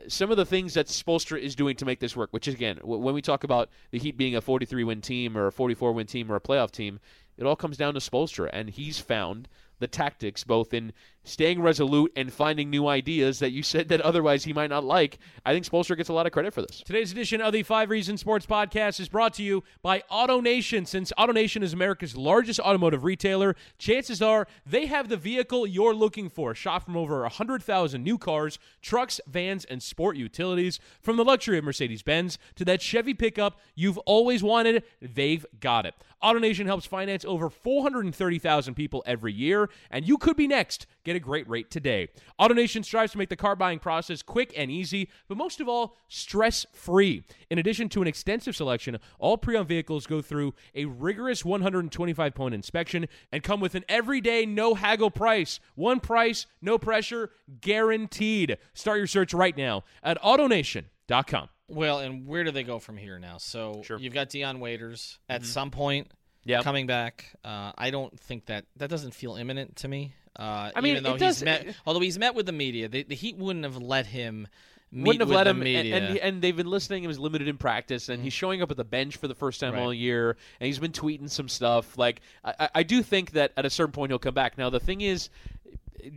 some 0.08 0.32
of 0.32 0.38
the 0.38 0.46
things 0.46 0.74
that 0.76 0.88
Spoelstra 0.88 1.40
is 1.40 1.56
doing 1.56 1.76
to 1.78 1.86
make 1.86 2.00
this 2.00 2.16
work, 2.16 2.30
which 2.32 2.48
is 2.48 2.54
again, 2.54 2.80
when 2.84 3.14
we 3.14 3.22
talk 3.22 3.44
about 3.44 3.70
the 3.92 4.00
Heat 4.00 4.18
being 4.18 4.36
a 4.36 4.42
43 4.42 4.84
win 4.84 5.02
team 5.02 5.38
or 5.38 5.48
a 5.48 5.52
44 5.52 5.94
win 5.94 6.08
team 6.08 6.32
or 6.32 6.36
a 6.36 6.42
playoff 6.42 6.72
team, 6.72 7.00
it 7.38 7.46
all 7.46 7.56
comes 7.56 7.78
down 7.78 7.94
to 7.94 8.00
Spoelstra, 8.00 8.50
and 8.52 8.70
he's 8.70 9.00
found 9.00 9.48
the 9.80 9.88
tactics 9.88 10.44
both 10.44 10.74
in 10.74 10.92
staying 11.28 11.62
resolute 11.62 12.12
and 12.16 12.32
finding 12.32 12.70
new 12.70 12.88
ideas 12.88 13.40
that 13.40 13.52
you 13.52 13.64
said 13.64 13.90
that 13.90 14.02
otherwise 14.02 14.44
he 14.44 14.54
might 14.54 14.70
not 14.70 14.84
like. 14.84 15.20
I 15.46 15.54
think 15.54 15.66
Spoelstra 15.66 15.98
gets 15.98 16.10
a 16.10 16.14
lot 16.14 16.26
of 16.26 16.32
credit 16.32 16.54
for 16.54 16.62
this. 16.62 16.82
Today's 16.86 17.12
edition 17.12 17.42
of 17.42 17.54
the 17.54 17.64
Five 17.64 17.90
Reasons 17.90 18.22
Sports 18.22 18.46
Podcast 18.46 19.00
is 19.00 19.10
brought 19.10 19.34
to 19.36 19.44
you 19.44 19.64
by 19.82 20.04
AutoNation. 20.12 20.88
Since 20.88 21.12
AutoNation 21.18 21.64
is 21.64 21.74
America's 21.74 22.16
largest 22.16 22.60
automotive 22.60 23.04
retailer, 23.04 23.56
chances 23.78 24.22
are 24.22 24.48
they 24.66 24.86
have 24.86 25.10
the 25.10 25.18
vehicle 25.18 25.68
you're 25.68 25.94
looking 25.94 26.30
for. 26.30 26.56
Shop 26.56 26.86
from 26.86 26.96
over 26.98 27.22
100,000 27.22 28.04
new 28.04 28.18
cars, 28.18 28.60
trucks, 28.82 29.20
vans, 29.28 29.66
and 29.66 29.84
sport 29.84 30.18
utilities. 30.18 30.80
From 31.02 31.18
the 31.18 31.26
luxury 31.26 31.58
of 31.58 31.64
Mercedes 31.64 32.04
Benz 32.04 32.38
to 32.56 32.66
that 32.66 32.82
Chevy 32.82 33.14
pickup 33.14 33.60
you've 33.76 33.98
always 34.00 34.42
wanted, 34.42 34.84
they've 35.02 35.46
got 35.60 35.86
it. 35.86 35.96
AutoNation 36.24 36.66
helps 36.66 36.86
finance 36.86 37.26
over 37.26 37.50
430,000 37.50 38.74
people 38.74 39.04
every 39.06 39.34
year, 39.34 39.70
and 39.92 40.08
you 40.08 40.18
could 40.18 40.36
be 40.36 40.48
next. 40.48 40.88
Get 41.04 41.16
a 41.18 41.20
great 41.20 41.48
rate 41.50 41.70
today. 41.70 42.08
AutoNation 42.40 42.86
strives 42.86 43.12
to 43.12 43.18
make 43.18 43.28
the 43.30 43.36
car 43.36 43.56
buying 43.56 43.80
process 43.80 44.22
quick 44.22 44.54
and 44.56 44.72
easy, 44.72 45.10
but 45.28 45.36
most 45.38 45.60
of 45.60 45.68
all, 45.68 45.98
stress 46.08 46.66
free. 46.74 47.24
In 47.50 47.60
addition 47.60 47.90
to 47.90 48.02
an 48.02 48.08
extensive 48.08 48.56
selection, 48.56 48.98
all 49.20 49.38
pre 49.38 49.58
owned 49.58 49.68
vehicles 49.68 50.08
go 50.08 50.22
through 50.22 50.54
a 50.74 50.86
rigorous 50.86 51.44
125 51.44 52.34
point 52.34 52.56
inspection 52.56 53.08
and 53.32 53.44
come 53.44 53.60
with 53.60 53.76
an 53.76 53.84
everyday 53.90 54.46
no 54.46 54.74
haggle 54.76 55.12
price. 55.12 55.60
One 55.76 56.00
price, 56.00 56.46
no 56.62 56.78
pressure, 56.78 57.32
guaranteed. 57.60 58.58
Start 58.74 58.98
your 58.98 59.08
search 59.08 59.34
right 59.34 59.56
now 59.58 59.84
at 60.04 60.20
AutoNation.com. 60.22 61.50
Well, 61.70 62.00
and 62.00 62.26
where 62.26 62.44
do 62.44 62.52
they 62.52 62.64
go 62.64 62.80
from 62.80 62.96
here 62.98 63.20
now? 63.20 63.38
So 63.40 63.82
you've 64.00 64.14
got 64.14 64.30
Dion 64.30 64.60
Waiters 64.60 65.20
at 65.28 65.42
Mm-hmm. 65.42 65.48
some 65.50 65.72
point 65.72 66.08
Yep. 66.46 66.64
coming 66.64 66.88
back. 66.88 67.26
Uh, 67.44 67.74
I 67.78 67.90
don't 67.90 68.18
think 68.18 68.46
that 68.46 68.64
that 68.78 68.90
doesn't 68.90 69.14
feel 69.14 69.36
imminent 69.36 69.76
to 69.78 69.90
me. 69.90 70.14
Uh, 70.38 70.72
I 70.76 70.82
mean, 70.82 70.92
even 70.98 71.04
though 71.04 71.16
he's 71.16 71.42
met, 71.44 71.76
although 71.86 72.00
he's 72.00 72.20
met 72.20 72.36
with 72.36 72.46
the 72.46 72.52
media, 72.52 72.88
the, 72.88 73.04
the 73.04 73.16
Heat 73.16 73.38
wouldn't 73.38 73.66
have 73.66 73.78
let 73.78 74.06
him. 74.06 74.48
Meet 74.90 75.06
wouldn't 75.06 75.22
have 75.22 75.28
with 75.30 75.36
let 75.36 75.44
the 75.46 75.50
him, 75.50 75.56
and, 75.58 75.64
media. 75.64 75.96
and 75.98 76.18
and 76.18 76.42
they've 76.42 76.56
been 76.56 76.70
listening. 76.70 77.02
He 77.04 77.08
was 77.08 77.20
limited 77.20 77.48
in 77.50 77.58
practice, 77.58 78.08
and 78.08 78.24
he's 78.24 78.32
showing 78.32 78.62
up 78.62 78.72
at 78.72 78.78
the 78.78 78.86
bench 78.86 79.18
for 79.18 79.28
the 79.28 79.36
first 79.36 79.60
time 79.60 79.74
Right. 79.74 79.82
all 79.82 79.94
year, 79.94 80.38
and 80.62 80.68
he's 80.68 80.80
been 80.80 80.94
tweeting 80.94 81.30
some 81.30 81.50
stuff. 81.50 81.98
Like 81.98 82.22
I- 82.46 82.70
I 82.76 82.84
do 82.84 83.04
think 83.04 83.32
that 83.32 83.52
at 83.58 83.66
a 83.66 83.70
certain 83.70 83.92
point 83.92 84.12
he'll 84.12 84.20
come 84.20 84.34
back. 84.34 84.58
Now 84.58 84.70
the 84.70 84.80
thing 84.80 85.02
is, 85.02 85.30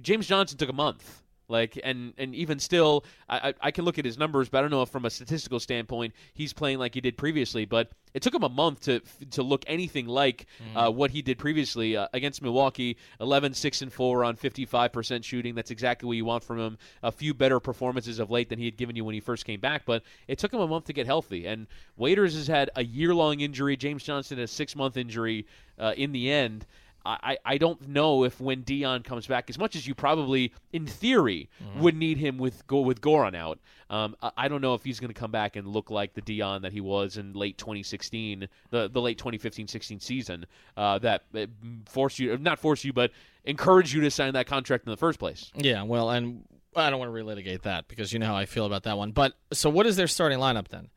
James 0.03 0.27
Johnson 0.29 0.57
took 0.57 0.69
a 0.69 0.73
month. 0.75 1.23
Like 1.50 1.78
and 1.83 2.14
and 2.16 2.35
even 2.35 2.59
still, 2.59 3.04
I, 3.28 3.54
I 3.61 3.71
can 3.71 3.85
look 3.85 3.99
at 3.99 4.04
his 4.04 4.16
numbers, 4.16 4.49
but 4.49 4.59
I 4.59 4.61
don't 4.62 4.71
know 4.71 4.83
if 4.83 4.88
from 4.88 5.04
a 5.04 5.11
statistical 5.11 5.61
standpoint 5.61 6.14
he's 6.33 6.52
playing 6.52 6.78
like 6.78 6.95
he 6.95 7.00
did 7.00 7.16
previously. 7.16 7.64
But 7.64 7.90
it 8.14 8.23
took 8.23 8.35
him 8.35 8.42
a 8.42 8.49
month 8.49 8.83
to 8.83 9.00
to 9.33 9.42
look 9.42 9.64
anything 9.66 10.07
like 10.07 10.47
uh, 10.75 10.90
what 10.90 11.11
he 11.11 11.23
did 11.23 11.38
previously 11.38 11.97
uh, 11.97 12.09
against 12.12 12.42
Milwaukee. 12.42 12.97
11, 13.21 13.54
6, 13.54 13.83
and 13.83 13.92
four 13.92 14.25
on 14.25 14.37
fifty 14.37 14.64
five 14.64 14.92
percent 14.92 15.25
shooting. 15.25 15.54
That's 15.54 15.71
exactly 15.71 16.07
what 16.07 16.16
you 16.16 16.25
want 16.25 16.45
from 16.45 16.59
him. 16.59 16.78
A 17.02 17.12
few 17.12 17.35
better 17.35 17.61
performances 17.61 18.19
of 18.19 18.30
late 18.30 18.49
than 18.49 18.59
he 18.59 18.64
had 18.64 18.76
given 18.76 18.97
you 18.97 19.04
when 19.04 19.14
he 19.14 19.21
first 19.21 19.45
came 19.45 19.61
back, 19.61 19.83
but 19.85 20.02
it 20.28 20.38
took 20.38 20.52
him 20.52 20.61
a 20.61 20.69
month 20.69 20.87
to 20.87 20.92
get 20.92 21.07
healthy. 21.07 21.47
And 21.47 21.66
Waiters 21.97 22.35
has 22.35 22.47
had 22.47 22.71
a 22.76 22.85
year 22.85 23.14
long 23.14 23.40
injury. 23.40 23.76
James 23.76 24.02
Johnson 24.02 24.38
a 24.38 24.47
six 24.47 24.76
month 24.76 24.97
injury. 24.97 25.47
Uh, 25.78 25.95
in 25.97 26.12
the 26.12 26.30
end. 26.30 26.66
I, 27.04 27.38
I 27.45 27.59
don't 27.59 27.88
know 27.88 28.25
if 28.25 28.40
when 28.40 28.62
Dion 28.62 29.02
comes 29.02 29.26
back, 29.26 29.49
as 29.49 29.59
much 29.59 29.75
as 29.75 29.87
you 29.87 29.95
probably, 29.95 30.52
in 30.73 30.87
theory, 30.87 31.49
would 31.78 31.97
need 31.97 32.19
him 32.19 32.37
with 32.38 32.66
go 32.66 32.80
with 32.80 33.00
Goran 33.00 33.35
out. 33.35 33.59
Um, 33.88 34.14
I, 34.23 34.30
I 34.37 34.49
don't 34.49 34.61
know 34.61 34.75
if 34.75 34.85
he's 34.85 35.00
going 35.00 35.12
to 35.12 35.19
come 35.19 35.30
back 35.30 35.57
and 35.57 35.66
look 35.66 35.90
like 35.90 36.14
the 36.14 36.21
Dion 36.21 36.62
that 36.62 36.73
he 36.73 36.80
was 36.80 37.16
in 37.16 37.33
late 37.33 37.57
2016, 37.59 38.49
the 38.71 38.88
the 38.88 39.00
late 39.00 39.19
2015-16 39.19 40.02
season. 40.02 40.47
Uh, 40.76 40.99
that 40.99 41.25
uh, 41.35 41.47
forced 41.87 42.19
you, 42.19 42.37
not 42.38 42.59
force 42.59 42.85
you, 42.85 42.92
but 42.92 43.11
encourage 43.45 43.95
you 43.95 44.00
to 44.02 44.11
sign 44.11 44.35
that 44.35 44.47
contract 44.47 44.85
in 44.87 44.90
the 44.90 44.97
first 44.97 45.19
place. 45.19 45.50
Yeah, 45.57 45.83
well, 45.85 46.11
and 46.11 46.45
I 46.76 46.90
don't 46.90 46.99
want 46.99 47.12
to 47.14 47.25
relitigate 47.25 47.62
that 47.62 47.88
because 47.88 48.12
you 48.12 48.19
know 48.19 48.26
how 48.26 48.37
I 48.37 48.47
feel 48.47 48.66
about 48.66 48.83
that 48.85 48.97
one. 48.99 49.12
But 49.12 49.33
so, 49.52 49.71
what 49.71 49.87
is 49.87 49.97
their 49.97 50.07
starting 50.07 50.38
lineup 50.38 50.69
then? 50.69 50.88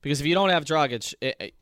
Because 0.00 0.20
if 0.20 0.26
you 0.26 0.34
don't 0.34 0.50
have 0.50 0.64
Dragic, 0.64 1.14
it- 1.20 1.54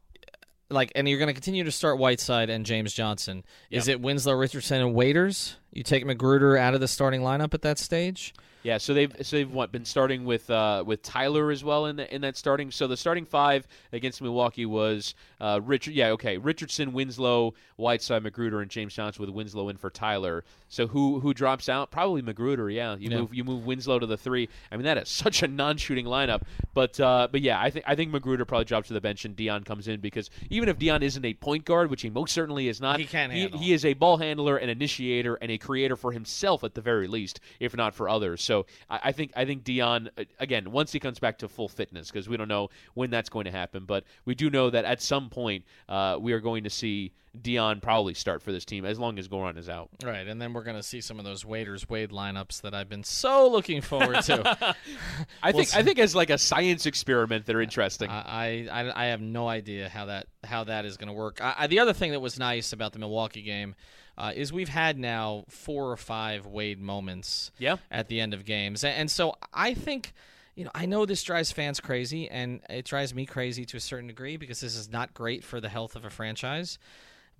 like, 0.70 0.92
and 0.94 1.08
you're 1.08 1.18
going 1.18 1.28
to 1.28 1.34
continue 1.34 1.64
to 1.64 1.72
start 1.72 1.98
Whiteside 1.98 2.50
and 2.50 2.64
James 2.64 2.92
Johnson, 2.92 3.44
is 3.70 3.88
it 3.88 4.00
Winslow, 4.00 4.34
Richardson, 4.34 4.80
and 4.80 4.94
Waiters? 4.94 5.56
You 5.72 5.82
take 5.82 6.04
McGruder 6.04 6.58
out 6.58 6.74
of 6.74 6.80
the 6.80 6.88
starting 6.88 7.20
lineup 7.20 7.54
at 7.54 7.62
that 7.62 7.78
stage? 7.78 8.34
Yeah, 8.62 8.78
so 8.78 8.92
they've 8.92 9.12
so 9.22 9.36
they've 9.36 9.50
what 9.50 9.72
been 9.72 9.84
starting 9.84 10.24
with 10.24 10.50
uh, 10.50 10.84
with 10.86 11.02
Tyler 11.02 11.50
as 11.50 11.64
well 11.64 11.86
in 11.86 11.96
the, 11.96 12.14
in 12.14 12.20
that 12.20 12.36
starting. 12.36 12.70
So 12.70 12.86
the 12.86 12.96
starting 12.96 13.24
five 13.24 13.66
against 13.92 14.20
Milwaukee 14.20 14.66
was 14.66 15.14
uh, 15.40 15.60
Richard. 15.64 15.94
Yeah, 15.94 16.08
okay, 16.10 16.36
Richardson, 16.36 16.92
Winslow, 16.92 17.54
Whiteside, 17.76 18.22
McGruder, 18.22 18.60
and 18.60 18.70
James 18.70 18.94
Johnson 18.94 19.20
with 19.24 19.30
Winslow 19.34 19.68
in 19.70 19.76
for 19.78 19.88
Tyler. 19.88 20.44
So 20.68 20.86
who 20.86 21.20
who 21.20 21.32
drops 21.32 21.68
out? 21.68 21.90
Probably 21.90 22.20
McGruder. 22.22 22.72
Yeah, 22.72 22.96
you 22.96 23.10
Yeah. 23.10 23.18
move 23.18 23.34
you 23.34 23.44
move 23.44 23.64
Winslow 23.64 23.98
to 23.98 24.06
the 24.06 24.16
three. 24.18 24.48
I 24.70 24.76
mean 24.76 24.84
that 24.84 24.98
is 24.98 25.08
such 25.08 25.42
a 25.42 25.48
non-shooting 25.48 26.04
lineup. 26.04 26.42
But 26.74 27.00
uh, 27.00 27.28
but 27.32 27.40
yeah, 27.40 27.60
I 27.60 27.70
think 27.70 27.84
I 27.88 27.94
think 27.94 28.12
McGruder 28.12 28.46
probably 28.46 28.66
drops 28.66 28.88
to 28.88 28.94
the 28.94 29.00
bench 29.00 29.24
and 29.24 29.34
Dion 29.34 29.64
comes 29.64 29.88
in 29.88 30.00
because 30.00 30.28
even 30.50 30.68
if 30.68 30.78
Dion 30.78 31.02
isn't 31.02 31.24
a 31.24 31.32
point 31.34 31.64
guard, 31.64 31.90
which 31.90 32.02
he 32.02 32.10
most 32.10 32.32
certainly 32.34 32.68
is 32.68 32.80
not, 32.80 33.00
He 33.00 33.06
can 33.06 33.30
he, 33.30 33.40
handle. 33.40 33.58
he 33.58 33.72
is 33.72 33.84
a 33.84 33.94
ball 33.94 34.18
handler, 34.18 34.58
an 34.58 34.68
initiator, 34.68 35.36
and 35.36 35.50
a 35.50 35.58
creator 35.58 35.96
for 35.96 36.12
himself 36.12 36.62
at 36.62 36.74
the 36.74 36.80
very 36.80 37.06
least, 37.08 37.40
if 37.58 37.74
not 37.74 37.94
for 37.94 38.08
others. 38.08 38.42
So 38.50 38.66
I, 38.90 39.00
I 39.04 39.12
think 39.12 39.30
I 39.37 39.45
think 39.45 39.62
Dion 39.62 40.11
uh, 40.19 40.25
again 40.40 40.73
once 40.73 40.90
he 40.90 40.99
comes 40.99 41.21
back 41.21 41.38
to 41.38 41.49
full 41.49 41.69
fitness 41.69 42.11
because 42.11 42.28
we 42.28 42.37
don't 42.37 42.49
know 42.49 42.69
when 42.95 43.09
that's 43.09 43.28
going 43.28 43.45
to 43.45 43.52
happen, 43.52 43.85
but 43.85 44.02
we 44.25 44.35
do 44.35 44.50
know 44.50 44.71
that 44.71 44.85
at 44.85 45.00
some 45.00 45.30
point 45.30 45.64
uh, 45.88 46.19
we 46.21 46.33
are 46.33 46.40
going 46.40 46.64
to 46.64 46.71
see 46.71 47.12
Dion 47.40 47.80
probably 47.80 48.12
start 48.12 48.42
for 48.42 48.50
this 48.50 48.64
team 48.64 48.85
as 48.85 48.99
long 48.99 49.21
as 49.21 49.28
Goran 49.28 49.57
is 49.57 49.69
out. 49.69 49.88
Right, 50.02 50.26
and 50.26 50.42
then 50.42 50.52
we're 50.52 50.64
going 50.64 50.76
to 50.76 50.83
see 50.83 51.00
some 51.00 51.21
of 51.21 51.25
those 51.25 51.45
Waiters 51.45 51.88
Wade 51.88 52.11
lineups 52.11 52.62
that 52.62 52.75
I've 52.75 52.88
been 52.88 53.04
so 53.04 53.49
looking 53.49 53.83
forward 53.83 54.23
to. 54.23 54.75
I 55.45 55.52
think 55.52 55.69
see. 55.69 55.78
I 55.78 55.85
think 55.85 56.00
as 56.00 56.16
like 56.16 56.30
a 56.30 56.38
science 56.38 56.87
experiment, 56.87 57.47
they're 57.47 57.61
interesting. 57.61 58.11
I, 58.11 58.66
I 58.66 59.04
I 59.04 59.07
have 59.07 59.21
no 59.21 59.49
idea 59.49 59.88
how 59.88 60.07
that 60.07 60.26
how 60.42 60.64
that 60.64 60.85
is 60.85 60.97
going 60.97 61.07
to 61.07 61.14
work. 61.14 61.40
I, 61.40 61.54
I, 61.57 61.66
the 61.69 61.78
other 61.78 61.92
thing 61.92 62.11
that 62.11 62.21
was 62.21 62.37
nice 62.37 62.73
about 62.73 62.95
the 62.95 62.99
Milwaukee 62.99 63.42
game 63.42 63.76
uh, 64.20 64.32
is 64.34 64.52
we've 64.52 64.68
had 64.68 64.98
now 64.98 65.44
four 65.48 65.90
or 65.90 65.96
five 65.96 66.46
Wade 66.46 66.78
moments 66.80 67.50
Yeah. 67.58 67.76
at 67.90 68.08
the 68.08 68.20
end 68.20 68.34
of 68.34 68.44
games, 68.44 68.84
and, 68.84 69.10
so 69.10 69.34
I 69.52 69.74
think. 69.74 70.12
You 70.56 70.64
know, 70.64 70.72
I 70.74 70.84
know 70.84 71.06
this 71.06 71.22
drives 71.22 71.52
fans 71.52 71.80
crazy, 71.80 72.28
and 72.28 72.60
it 72.68 72.84
drives 72.84 73.14
me 73.14 73.24
crazy 73.24 73.64
to 73.66 73.78
a 73.78 73.80
certain 73.80 74.08
degree 74.08 74.36
because 74.36 74.60
this 74.60 74.76
is 74.76 74.90
not 74.90 75.14
great 75.14 75.42
for 75.42 75.58
the 75.58 75.71
health 75.71 75.97
of 75.97 76.04
a 76.04 76.10
franchise. 76.10 76.78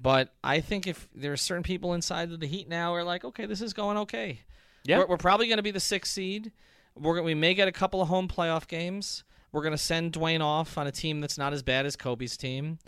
But 0.01 0.33
I 0.43 0.61
think 0.61 0.87
if 0.87 1.07
there 1.15 1.33
are 1.33 1.37
certain 1.37 1.65
people 1.65 1.93
inside 1.93 2.33
of 2.33 2.41
the 2.41 2.47
Heat 2.47 2.69
now 2.69 2.95
are 2.95 3.05
like, 3.05 3.25
okay, 3.25 3.45
this 3.45 3.61
is 3.61 3.75
going 3.75 3.99
okay. 3.99 4.41
Yeah. 4.85 4.99
We're, 4.99 5.07
we're 5.09 5.17
probably 5.19 5.49
going 5.49 5.59
to 5.59 5.63
be 5.63 5.73
the 5.73 5.81
sixth 5.81 6.13
seed. 6.13 6.53
We're 6.95 7.15
gonna, 7.17 7.27
we 7.27 7.35
may 7.35 7.53
get 7.53 7.69
a 7.69 7.73
couple 7.73 8.01
of 8.01 8.09
home 8.09 8.27
playoff 8.29 8.67
games. 8.67 9.25
We're 9.53 9.63
going 9.63 9.75
to 9.75 9.79
send 9.79 10.13
Dwyane 10.15 10.41
off 10.41 10.79
on 10.79 10.87
a 10.87 10.93
team 10.93 11.21
that's 11.21 11.37
not 11.37 11.53
as 11.53 11.63
bad 11.63 11.85
as 11.85 11.97
Kobe's 11.97 12.37
team, 12.39 12.79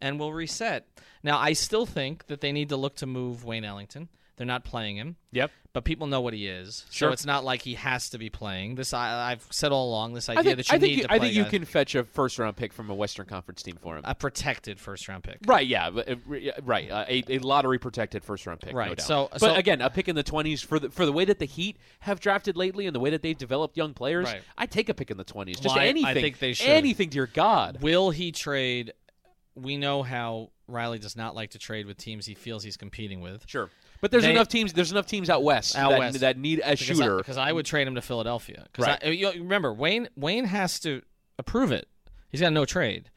and 0.00 0.18
we'll 0.18 0.32
reset. 0.32 0.86
Now, 1.22 1.38
I 1.38 1.52
still 1.52 1.86
think 1.86 2.26
that 2.26 2.40
they 2.40 2.52
need 2.52 2.68
to 2.70 2.76
look 2.76 2.96
to 2.96 3.06
move 3.06 3.44
Wayne 3.44 3.64
Ellington. 3.64 4.08
They're 4.36 4.46
not 4.46 4.64
playing 4.64 4.96
him, 4.96 5.16
yep. 5.32 5.50
but 5.74 5.84
people 5.84 6.06
know 6.06 6.22
what 6.22 6.32
he 6.32 6.46
is, 6.46 6.86
Sure. 6.90 7.10
so 7.10 7.12
it's 7.12 7.26
not 7.26 7.44
like 7.44 7.60
he 7.60 7.74
has 7.74 8.08
to 8.08 8.16
be 8.16 8.30
playing. 8.30 8.74
This 8.76 8.94
I, 8.94 9.32
I've 9.32 9.46
said 9.50 9.70
all 9.70 9.90
along. 9.90 10.14
This 10.14 10.30
idea 10.30 10.42
think, 10.42 10.56
that 10.56 10.68
you 10.70 10.76
I 10.76 10.78
think 10.78 10.90
need 10.92 10.96
you, 10.96 11.02
to 11.08 11.12
I 11.12 11.18
think 11.18 11.34
you 11.34 11.42
guys- 11.42 11.50
can 11.50 11.64
fetch 11.66 11.94
a 11.94 12.04
first 12.04 12.38
round 12.38 12.56
pick 12.56 12.72
from 12.72 12.88
a 12.88 12.94
Western 12.94 13.26
Conference 13.26 13.62
team 13.62 13.76
for 13.82 13.98
him. 13.98 14.02
a 14.06 14.14
protected 14.14 14.80
first 14.80 15.06
round 15.08 15.24
pick. 15.24 15.40
Right, 15.46 15.66
yeah, 15.66 15.90
but, 15.90 16.08
uh, 16.08 16.16
re- 16.24 16.52
right. 16.62 16.90
Uh, 16.90 17.04
a, 17.06 17.22
a 17.28 17.38
lottery 17.40 17.78
protected 17.78 18.24
first 18.24 18.46
round 18.46 18.60
pick, 18.60 18.72
no 18.72 18.78
Right, 18.78 18.96
doubt. 18.96 19.06
so- 19.06 19.28
but 19.30 19.40
so- 19.42 19.54
again, 19.54 19.82
a 19.82 19.90
pick 19.90 20.08
in 20.08 20.16
the 20.16 20.22
twenties 20.22 20.62
for 20.62 20.78
the 20.78 20.88
for 20.88 21.04
the 21.04 21.12
way 21.12 21.26
that 21.26 21.38
the 21.38 21.44
Heat 21.44 21.76
have 21.98 22.18
drafted 22.18 22.56
lately 22.56 22.86
and 22.86 22.96
the 22.96 23.00
way 23.00 23.10
that 23.10 23.20
they've 23.20 23.36
developed 23.36 23.76
young 23.76 23.92
players. 23.92 24.24
Right. 24.24 24.40
I 24.56 24.64
take 24.64 24.88
a 24.88 24.94
pick 24.94 25.10
in 25.10 25.18
the 25.18 25.24
twenties. 25.24 25.56
Just 25.60 25.76
Well, 25.76 25.84
I- 25.84 25.92
I 26.06 26.14
think 26.14 26.38
they 26.38 26.54
should. 26.54 26.66
Anything, 26.66 27.10
dear 27.10 27.26
God. 27.26 27.82
Will 27.82 28.08
he 28.08 28.32
trade? 28.32 28.94
We 29.54 29.76
know 29.76 30.02
how 30.02 30.50
Riley 30.68 30.98
does 30.98 31.16
not 31.16 31.34
like 31.34 31.50
to 31.50 31.58
trade 31.58 31.86
with 31.86 31.96
teams 31.96 32.24
he 32.26 32.34
feels 32.34 32.62
he's 32.62 32.76
competing 32.76 33.20
with. 33.20 33.44
Sure, 33.46 33.68
but 34.00 34.10
there's 34.10 34.22
They- 34.22 34.30
enough 34.30 34.48
teams. 34.48 34.72
There's 34.72 34.92
enough 34.92 35.06
teams 35.06 35.28
out 35.28 35.42
west 35.42 35.76
Out 35.76 35.90
that, 35.90 35.98
west. 35.98 36.20
that 36.20 36.38
need 36.38 36.60
a 36.60 36.70
Because 36.70 36.78
shooter. 36.80 37.16
Because 37.16 37.36
I, 37.36 37.52
would 37.52 37.66
trade 37.66 37.86
him 37.88 37.96
to 37.96 38.02
Philadelphia. 38.02 38.66
Because 38.72 38.86
Right. 38.86 38.98
I, 39.04 39.08
you 39.08 39.30
remember 39.32 39.72
Wayne 39.74 40.08
Wayne 40.16 40.44
has 40.44 40.78
to 40.80 41.02
approve 41.38 41.72
it. 41.72 41.88
He's 42.30 42.40
got 42.40 42.52
no 42.52 42.64
trade. 42.64 43.10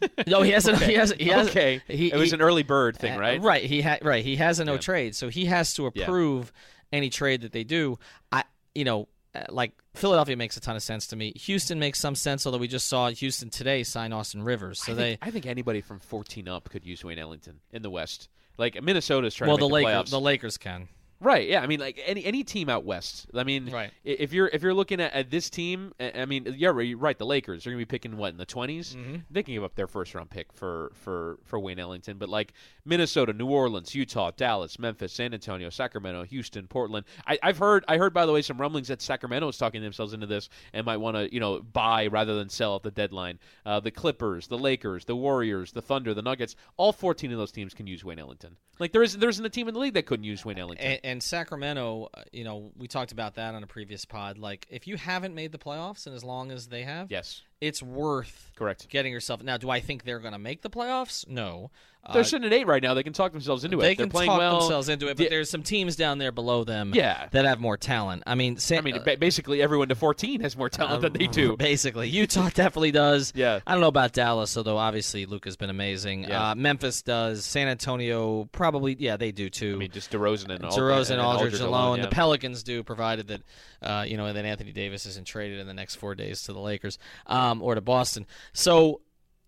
no, 0.26 0.42
he 0.42 0.50
has. 0.50 0.68
A, 0.68 0.76
he 0.76 0.92
has. 0.94 1.12
He 1.18 1.28
has 1.30 1.48
okay, 1.48 1.80
He, 1.88 2.12
it 2.12 2.16
was 2.16 2.30
he- 2.30 2.34
an 2.36 2.42
early 2.42 2.62
bird 2.62 2.96
thing, 2.98 3.14
uh, 3.16 3.20
right? 3.20 3.40
Right. 3.40 3.64
He 3.64 3.80
had. 3.80 4.04
Right. 4.04 4.22
He 4.24 4.36
has 4.36 4.60
a 4.60 4.64
no 4.64 4.74
Yeah. 4.74 4.78
trade, 4.80 5.16
so 5.16 5.28
he 5.30 5.46
has 5.46 5.72
to 5.74 5.90
Yeah. 5.94 6.04
approve 6.04 6.52
any 6.92 7.08
trade 7.08 7.40
that 7.40 7.52
they 7.52 7.64
do. 7.64 7.98
I. 8.30 8.44
You 8.74 8.84
know. 8.84 9.08
Uh, 9.36 9.44
Like 9.48 9.72
Philadelphia 9.94 10.36
makes 10.36 10.56
a 10.56 10.60
ton 10.60 10.76
of 10.76 10.82
sense 10.82 11.06
to 11.08 11.16
me. 11.16 11.32
Houston 11.36 11.78
makes 11.78 11.98
some 12.00 12.14
sense, 12.14 12.46
although 12.46 12.58
we 12.58 12.68
just 12.68 12.88
saw 12.88 13.08
Houston 13.10 13.50
today 13.50 13.82
sign 13.82 14.12
Austin 14.12 14.42
Rivers. 14.42 14.82
So 14.82 14.92
I 14.92 14.94
they 14.94 15.18
I 15.22 15.30
think 15.30 15.46
anybody 15.46 15.80
from 15.80 15.98
14 16.00 16.48
up 16.48 16.68
could 16.68 16.84
use 16.84 17.04
Wayne 17.04 17.18
Ellington 17.18 17.60
in 17.72 17.82
the 17.82 17.90
West. 17.90 18.28
Like 18.58 18.82
Minnesota's 18.82 19.34
trying 19.34 19.48
well 19.48 19.58
to 19.58 19.62
the 19.62 19.68
Lakers 19.68 19.92
playoffs. 19.92 20.10
the 20.10 20.20
Lakers 20.20 20.58
can. 20.58 20.88
Right. 21.20 21.48
Yeah. 21.48 21.62
I 21.62 21.66
mean, 21.66 21.80
like 21.80 22.00
any 22.04 22.24
any 22.24 22.44
team 22.44 22.68
out 22.68 22.84
west. 22.84 23.26
I 23.34 23.44
mean, 23.44 23.70
Right. 23.70 23.90
If 24.04 24.32
you're 24.32 24.48
if 24.48 24.62
you're 24.62 24.74
looking 24.74 25.00
at, 25.00 25.12
at 25.12 25.30
this 25.30 25.48
team, 25.48 25.92
I 25.98 26.26
mean, 26.26 26.44
yeah, 26.56 26.78
you're 26.78 26.98
right. 26.98 27.16
The 27.16 27.26
Lakers 27.26 27.66
are 27.66 27.70
going 27.70 27.80
to 27.80 27.86
be 27.86 27.88
picking 27.88 28.16
what 28.16 28.32
in 28.32 28.36
the 28.36 28.46
20s. 28.46 28.94
Mm-hmm. 28.94 29.16
They 29.30 29.42
can 29.42 29.54
give 29.54 29.64
up 29.64 29.74
their 29.74 29.86
first 29.86 30.14
round 30.14 30.30
pick 30.30 30.52
for 30.52 30.92
for 30.94 31.38
for 31.44 31.58
Wayne 31.58 31.78
Ellington, 31.78 32.18
but 32.18 32.28
like 32.28 32.52
Minnesota, 32.84 33.32
New 33.32 33.46
Orleans, 33.46 33.94
Utah, 33.94 34.30
Dallas, 34.36 34.78
Memphis, 34.78 35.12
San 35.12 35.32
Antonio, 35.32 35.70
Sacramento, 35.70 36.24
Houston, 36.24 36.66
Portland. 36.66 37.06
I, 37.26 37.38
I've 37.42 37.58
heard 37.58 37.84
I 37.88 37.96
heard 37.96 38.12
by 38.12 38.26
the 38.26 38.32
way 38.32 38.42
some 38.42 38.60
rumblings 38.60 38.88
that 38.88 39.00
Sacramento 39.00 39.48
is 39.48 39.56
talking 39.56 39.82
themselves 39.82 40.12
into 40.12 40.26
this 40.26 40.48
and 40.74 40.84
might 40.84 40.98
want 40.98 41.16
to 41.16 41.32
you 41.32 41.40
know 41.40 41.60
buy 41.60 42.08
rather 42.08 42.36
than 42.36 42.48
sell 42.48 42.76
at 42.76 42.82
the 42.82 42.90
deadline. 42.90 43.38
Uh, 43.64 43.80
the 43.80 43.90
Clippers, 43.90 44.48
the 44.48 44.58
Lakers, 44.58 45.06
the 45.06 45.16
Warriors, 45.16 45.72
the 45.72 45.82
Thunder, 45.82 46.12
the 46.12 46.22
Nuggets. 46.22 46.56
All 46.76 46.92
14 46.92 47.32
of 47.32 47.38
those 47.38 47.52
teams 47.52 47.72
can 47.72 47.86
use 47.86 48.04
Wayne 48.04 48.18
Ellington. 48.18 48.56
Like 48.78 48.92
there 48.92 49.02
is 49.02 49.16
there 49.16 49.30
isn't 49.30 49.44
a 49.44 49.48
team 49.48 49.68
in 49.68 49.74
the 49.74 49.80
league 49.80 49.94
that 49.94 50.04
couldn't 50.04 50.24
use 50.24 50.44
Wayne 50.44 50.58
Ellington. 50.58 50.86
And, 50.86 51.00
and 51.06 51.22
Sacramento, 51.22 52.08
uh, 52.12 52.22
you 52.32 52.42
know, 52.42 52.72
we 52.76 52.88
talked 52.88 53.12
about 53.12 53.36
that 53.36 53.54
on 53.54 53.62
a 53.62 53.66
previous 53.66 54.04
pod. 54.04 54.38
Like, 54.38 54.66
if 54.68 54.88
you 54.88 54.96
haven't 54.96 55.36
made 55.36 55.52
the 55.52 55.58
playoffs, 55.58 56.06
and 56.06 56.16
as 56.16 56.24
long 56.24 56.50
as 56.50 56.66
they 56.66 56.82
have, 56.82 57.12
yes. 57.12 57.42
It's 57.60 57.82
worth 57.82 58.52
Correct. 58.56 58.88
getting 58.90 59.12
yourself. 59.12 59.42
Now, 59.42 59.56
do 59.56 59.70
I 59.70 59.80
think 59.80 60.04
they're 60.04 60.18
going 60.20 60.32
to 60.34 60.38
make 60.38 60.62
the 60.62 60.70
playoffs? 60.70 61.26
No. 61.28 61.70
They're 62.12 62.20
Uh, 62.20 62.24
sitting 62.24 62.46
at 62.46 62.52
eight 62.52 62.68
right 62.68 62.80
now. 62.80 62.94
They 62.94 63.02
can 63.02 63.12
talk 63.12 63.32
themselves 63.32 63.64
into 63.64 63.78
they 63.78 63.90
it. 63.90 63.98
They're 63.98 64.06
can 64.06 64.12
talk 64.26 64.38
well. 64.38 64.60
themselves 64.60 64.88
into 64.88 65.08
it, 65.08 65.16
but 65.16 65.28
there's 65.28 65.50
some 65.50 65.64
teams 65.64 65.96
down 65.96 66.18
there 66.18 66.30
below 66.30 66.62
them 66.62 66.92
Yeah. 66.94 67.26
that 67.32 67.44
have 67.44 67.58
more 67.58 67.76
talent. 67.76 68.22
I 68.28 68.36
mean, 68.36 68.58
San, 68.58 68.78
I 68.78 68.80
mean, 68.82 69.02
ba- 69.02 69.16
basically 69.18 69.60
everyone 69.60 69.88
to 69.88 69.96
14 69.96 70.40
has 70.42 70.56
more 70.56 70.68
talent 70.68 71.02
than 71.02 71.14
they 71.14 71.26
do. 71.26 71.56
Basically, 71.56 72.08
Utah 72.08 72.48
definitely 72.54 72.92
does. 72.92 73.32
Yeah. 73.34 73.58
I 73.66 73.72
don't 73.72 73.80
know 73.80 73.88
about 73.88 74.12
Dallas, 74.12 74.56
although 74.56 74.76
obviously 74.76 75.26
Luka's 75.26 75.56
been 75.56 75.68
amazing. 75.68 76.24
Yeah. 76.28 76.50
Uh, 76.50 76.54
Memphis 76.54 77.02
does. 77.02 77.44
San 77.44 77.66
Antonio 77.66 78.44
probably, 78.52 78.94
yeah, 79.00 79.16
they 79.16 79.32
do 79.32 79.50
too. 79.50 79.74
I 79.74 79.78
mean, 79.78 79.90
just 79.90 80.12
DeRozan 80.12 80.50
and 80.50 80.62
DeRozan, 80.62 81.10
and 81.10 81.20
Aldridge, 81.20 81.58
alone. 81.58 81.98
yeah. 81.98 82.04
The 82.04 82.10
Pelicans 82.14 82.62
do, 82.62 82.84
provided 82.84 83.26
that 83.28 83.40
uh, 83.82 84.04
you 84.06 84.16
know 84.16 84.32
that 84.32 84.44
Anthony 84.44 84.70
Davis 84.72 85.06
isn't 85.06 85.26
traded 85.26 85.58
in 85.58 85.66
the 85.66 85.74
next 85.74 85.96
four 85.96 86.14
days 86.14 86.42
to 86.44 86.52
the 86.52 86.58
Lakers 86.60 86.98
um, 87.26 87.45
or 87.62 87.74
to 87.74 87.80
Boston. 87.80 88.26
So, 88.52 89.00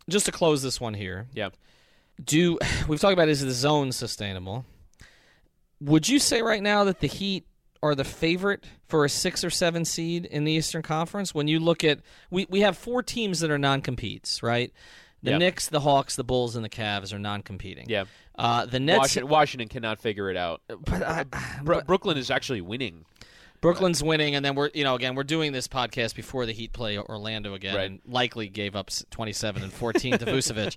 just 0.09 0.27
to 0.27 0.33
close 0.33 0.63
this 0.63 0.81
one 0.81 0.95
here, 0.95 1.27
Yeah. 1.35 1.51
do 2.23 2.59
we've 2.89 3.01
talked 3.01 3.13
about 3.13 3.29
is 3.29 3.41
the 3.43 3.51
zone 3.51 3.93
sustainable? 3.93 4.65
Would 5.81 6.09
you 6.09 6.19
say 6.19 6.43
right 6.43 6.63
now 6.63 6.85
that 6.85 7.01
the 7.01 7.07
Heat 7.07 7.47
are 7.83 7.95
the 7.95 8.05
favorite 8.05 8.65
for 8.89 9.05
a 9.05 9.09
six 9.09 9.45
or 9.45 9.51
seven 9.51 9.85
seed 9.85 10.25
in 10.25 10.45
the 10.45 10.53
Eastern 10.53 10.83
Conference? 10.83 11.35
When 11.35 11.47
you 11.47 11.61
look 11.61 11.85
at 11.85 12.01
we 12.31 12.47
we 12.51 12.61
have 12.63 12.77
four 12.77 13.03
teams 13.03 13.41
that 13.41 13.51
are 13.51 13.59
non 13.59 13.81
competes, 13.83 14.43
right? 14.43 14.73
The 15.23 15.33
Yep. 15.33 15.39
Knicks, 15.41 15.69
the 15.69 15.81
Hawks, 15.81 16.15
the 16.17 16.23
Bulls, 16.25 16.55
and 16.57 16.65
the 16.65 16.69
Cavs 16.69 17.13
are 17.13 17.19
non 17.19 17.43
competing. 17.43 17.87
Yeah. 17.89 18.05
Uh, 18.37 18.67
the 18.67 18.79
Nets, 18.79 18.99
Washington, 18.99 19.29
Washington 19.31 19.69
cannot 19.69 20.01
figure 20.01 20.31
it 20.31 20.37
out. 20.37 20.63
but, 20.69 21.03
uh, 21.03 21.25
Bro- 21.65 21.83
Brooklyn 21.83 22.17
is 22.17 22.31
actually 22.31 22.61
winning. 22.61 23.05
Brooklyn's 23.61 24.03
winning, 24.03 24.35
and 24.35 24.45
then 24.45 24.55
we're 24.55 24.71
you 24.75 24.85
know 24.85 24.95
again 24.95 25.15
we're 25.15 25.25
doing 25.25 25.53
this 25.53 25.69
podcast 25.69 26.15
before 26.15 26.47
the 26.47 26.53
Heat 26.53 26.73
play 26.73 26.99
Orlando 26.99 27.55
again, 27.55 27.75
Right. 27.75 27.91
and 27.91 28.01
likely 28.07 28.49
gave 28.49 28.77
up 28.77 28.91
27 29.11 29.63
and 29.63 29.73
14 29.73 30.19
to 30.19 30.27
Vucevic. 30.27 30.77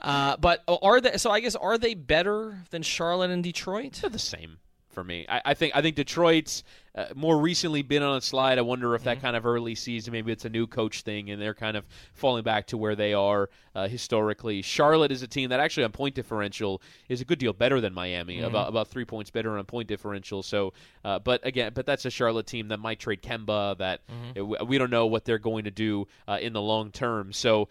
Uh, 0.00 0.36
but 0.38 0.62
are 0.68 1.00
they? 1.00 1.16
So 1.18 1.30
I 1.30 1.40
guess 1.40 1.54
are 1.56 1.78
they 1.78 1.94
better 1.94 2.58
than 2.70 2.82
Charlotte 2.82 3.30
and 3.30 3.42
Detroit? 3.42 3.98
They're 4.00 4.10
the 4.10 4.18
same 4.18 4.58
for 4.90 5.04
me. 5.04 5.26
I, 5.28 5.42
I 5.46 5.54
think 5.54 5.74
I 5.76 5.82
think 5.82 5.96
Detroit's 5.96 6.64
uh, 6.94 7.06
more 7.14 7.38
recently 7.38 7.82
been 7.82 8.02
on 8.02 8.16
a 8.16 8.20
slide. 8.20 8.58
I 8.58 8.62
wonder 8.62 8.94
if 8.94 9.02
that 9.04 9.16
Mm-hmm. 9.16 9.26
kind 9.26 9.36
of 9.36 9.46
early 9.46 9.74
season, 9.74 10.12
maybe 10.12 10.30
it's 10.32 10.44
a 10.44 10.48
new 10.48 10.66
coach 10.66 11.02
thing, 11.02 11.30
and 11.30 11.40
they're 11.42 11.54
kind 11.54 11.76
of 11.76 11.84
falling 12.12 12.44
back 12.44 12.66
to 12.68 12.76
where 12.76 12.94
they 12.94 13.14
are 13.14 13.50
uh, 13.74 13.88
historically. 13.88 14.62
Charlotte 14.62 15.10
is 15.10 15.22
a 15.22 15.26
team 15.26 15.50
that 15.50 15.58
actually 15.60 15.84
on 15.84 15.92
point 15.92 16.14
differential 16.14 16.80
is 17.08 17.20
a 17.20 17.24
good 17.24 17.38
deal 17.38 17.52
better 17.52 17.80
than 17.80 17.92
Miami, 17.94 18.36
Mm-hmm. 18.36 18.46
about 18.46 18.68
about 18.68 18.88
three 18.88 19.04
points 19.04 19.30
better 19.30 19.58
on 19.58 19.64
point 19.64 19.88
differential. 19.88 20.42
So, 20.42 20.72
uh, 21.04 21.18
but 21.18 21.44
again, 21.44 21.72
but 21.74 21.84
that's 21.86 22.04
a 22.04 22.10
Charlotte 22.10 22.46
team 22.46 22.68
that 22.68 22.78
might 22.78 23.00
trade 23.00 23.22
Kemba. 23.22 23.76
That 23.78 24.00
Mm-hmm. 24.08 24.66
we 24.66 24.78
don't 24.78 24.90
know 24.90 25.06
what 25.06 25.24
they're 25.24 25.38
going 25.38 25.64
to 25.64 25.70
do 25.70 26.06
uh, 26.28 26.38
in 26.40 26.52
the 26.52 26.62
long 26.62 26.90
term. 26.92 27.32
So. 27.32 27.68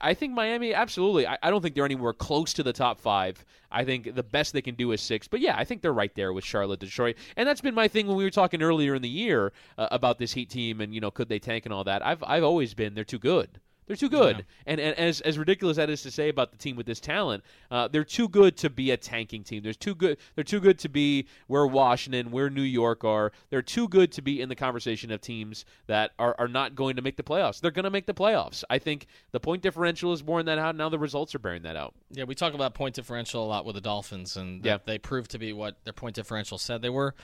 I, 0.00 0.14
think 0.14 0.32
Miami, 0.32 0.74
absolutely. 0.74 1.26
I 1.26 1.50
don't 1.50 1.60
think 1.60 1.74
they're 1.74 1.84
anywhere 1.86 2.12
close 2.12 2.52
to 2.52 2.62
the 2.62 2.74
top 2.74 3.00
five. 3.00 3.44
I 3.68 3.84
think 3.84 4.14
the 4.14 4.22
best 4.22 4.52
they 4.52 4.62
can 4.62 4.76
do 4.76 4.92
is 4.92 5.00
six. 5.00 5.26
But 5.26 5.40
yeah, 5.40 5.56
I 5.56 5.64
think 5.64 5.82
they're 5.82 5.92
right 5.94 6.14
there 6.14 6.32
with 6.32 6.44
Charlotte, 6.44 6.78
Detroit, 6.78 7.16
and 7.36 7.48
that's 7.48 7.62
been 7.62 7.74
my 7.74 7.88
thing 7.88 8.06
when 8.06 8.16
we 8.16 8.22
were 8.22 8.30
talking 8.30 8.60
earlier 8.62 8.94
in 8.94 9.02
the 9.02 9.08
year 9.08 9.52
uh, 9.78 9.88
about 9.90 10.18
this 10.18 10.32
Heat 10.32 10.50
team 10.50 10.80
and 10.80 10.94
you 10.94 11.00
know 11.00 11.10
could 11.10 11.28
they 11.28 11.38
tank 11.38 11.64
and 11.66 11.72
all 11.72 11.84
that. 11.84 12.04
I've 12.04 12.22
I've 12.24 12.44
always 12.44 12.74
been 12.74 12.94
they're 12.94 13.04
too 13.04 13.18
good. 13.18 13.60
They're 13.88 13.96
too 13.96 14.08
good, 14.08 14.46
and, 14.64 14.80
and 14.80 14.96
as 14.96 15.20
as 15.22 15.36
ridiculous 15.36 15.76
that 15.76 15.90
is 15.90 16.02
to 16.02 16.10
say 16.12 16.28
about 16.28 16.52
the 16.52 16.56
team 16.56 16.76
with 16.76 16.86
this 16.86 17.00
talent, 17.00 17.42
uh, 17.68 17.88
they're 17.88 18.04
too 18.04 18.28
good 18.28 18.56
to 18.58 18.70
be 18.70 18.92
a 18.92 18.96
tanking 18.96 19.42
team. 19.42 19.64
They're 19.64 19.74
too 19.74 19.96
good. 19.96 20.18
They're 20.36 20.44
too 20.44 20.60
good 20.60 20.78
to 20.78 20.88
be 20.88 21.26
where 21.48 21.66
Washington, 21.66 22.30
where 22.30 22.48
New 22.48 22.62
York 22.62 23.02
are. 23.02 23.32
They're 23.50 23.60
too 23.60 23.88
good 23.88 24.12
to 24.12 24.22
be 24.22 24.40
in 24.40 24.48
the 24.48 24.54
conversation 24.54 25.10
of 25.10 25.20
teams 25.20 25.64
that 25.88 26.12
are, 26.20 26.36
are 26.38 26.46
not 26.46 26.76
going 26.76 26.94
to 26.94 27.02
make 27.02 27.16
the 27.16 27.24
playoffs. 27.24 27.60
They're 27.60 27.72
going 27.72 27.84
to 27.84 27.90
make 27.90 28.06
the 28.06 28.14
playoffs. 28.14 28.62
I 28.70 28.78
think 28.78 29.08
the 29.32 29.40
point 29.40 29.62
differential 29.62 30.12
is 30.12 30.22
bearing 30.22 30.46
that 30.46 30.58
out. 30.58 30.76
Now 30.76 30.88
the 30.88 30.98
results 30.98 31.34
are 31.34 31.40
bearing 31.40 31.62
that 31.62 31.74
out. 31.76 31.92
Yeah, 32.12 32.24
we 32.24 32.36
talk 32.36 32.54
about 32.54 32.74
point 32.74 32.94
differential 32.94 33.44
a 33.44 33.48
lot 33.48 33.66
with 33.66 33.74
the 33.74 33.82
Dolphins, 33.82 34.36
and 34.36 34.64
Yeah. 34.64 34.78
they 34.86 34.96
proved 34.96 35.32
to 35.32 35.40
be 35.40 35.52
what 35.52 35.76
their 35.82 35.92
point 35.92 36.14
differential 36.14 36.56
said 36.56 36.82
they 36.82 36.88
were. 36.88 37.16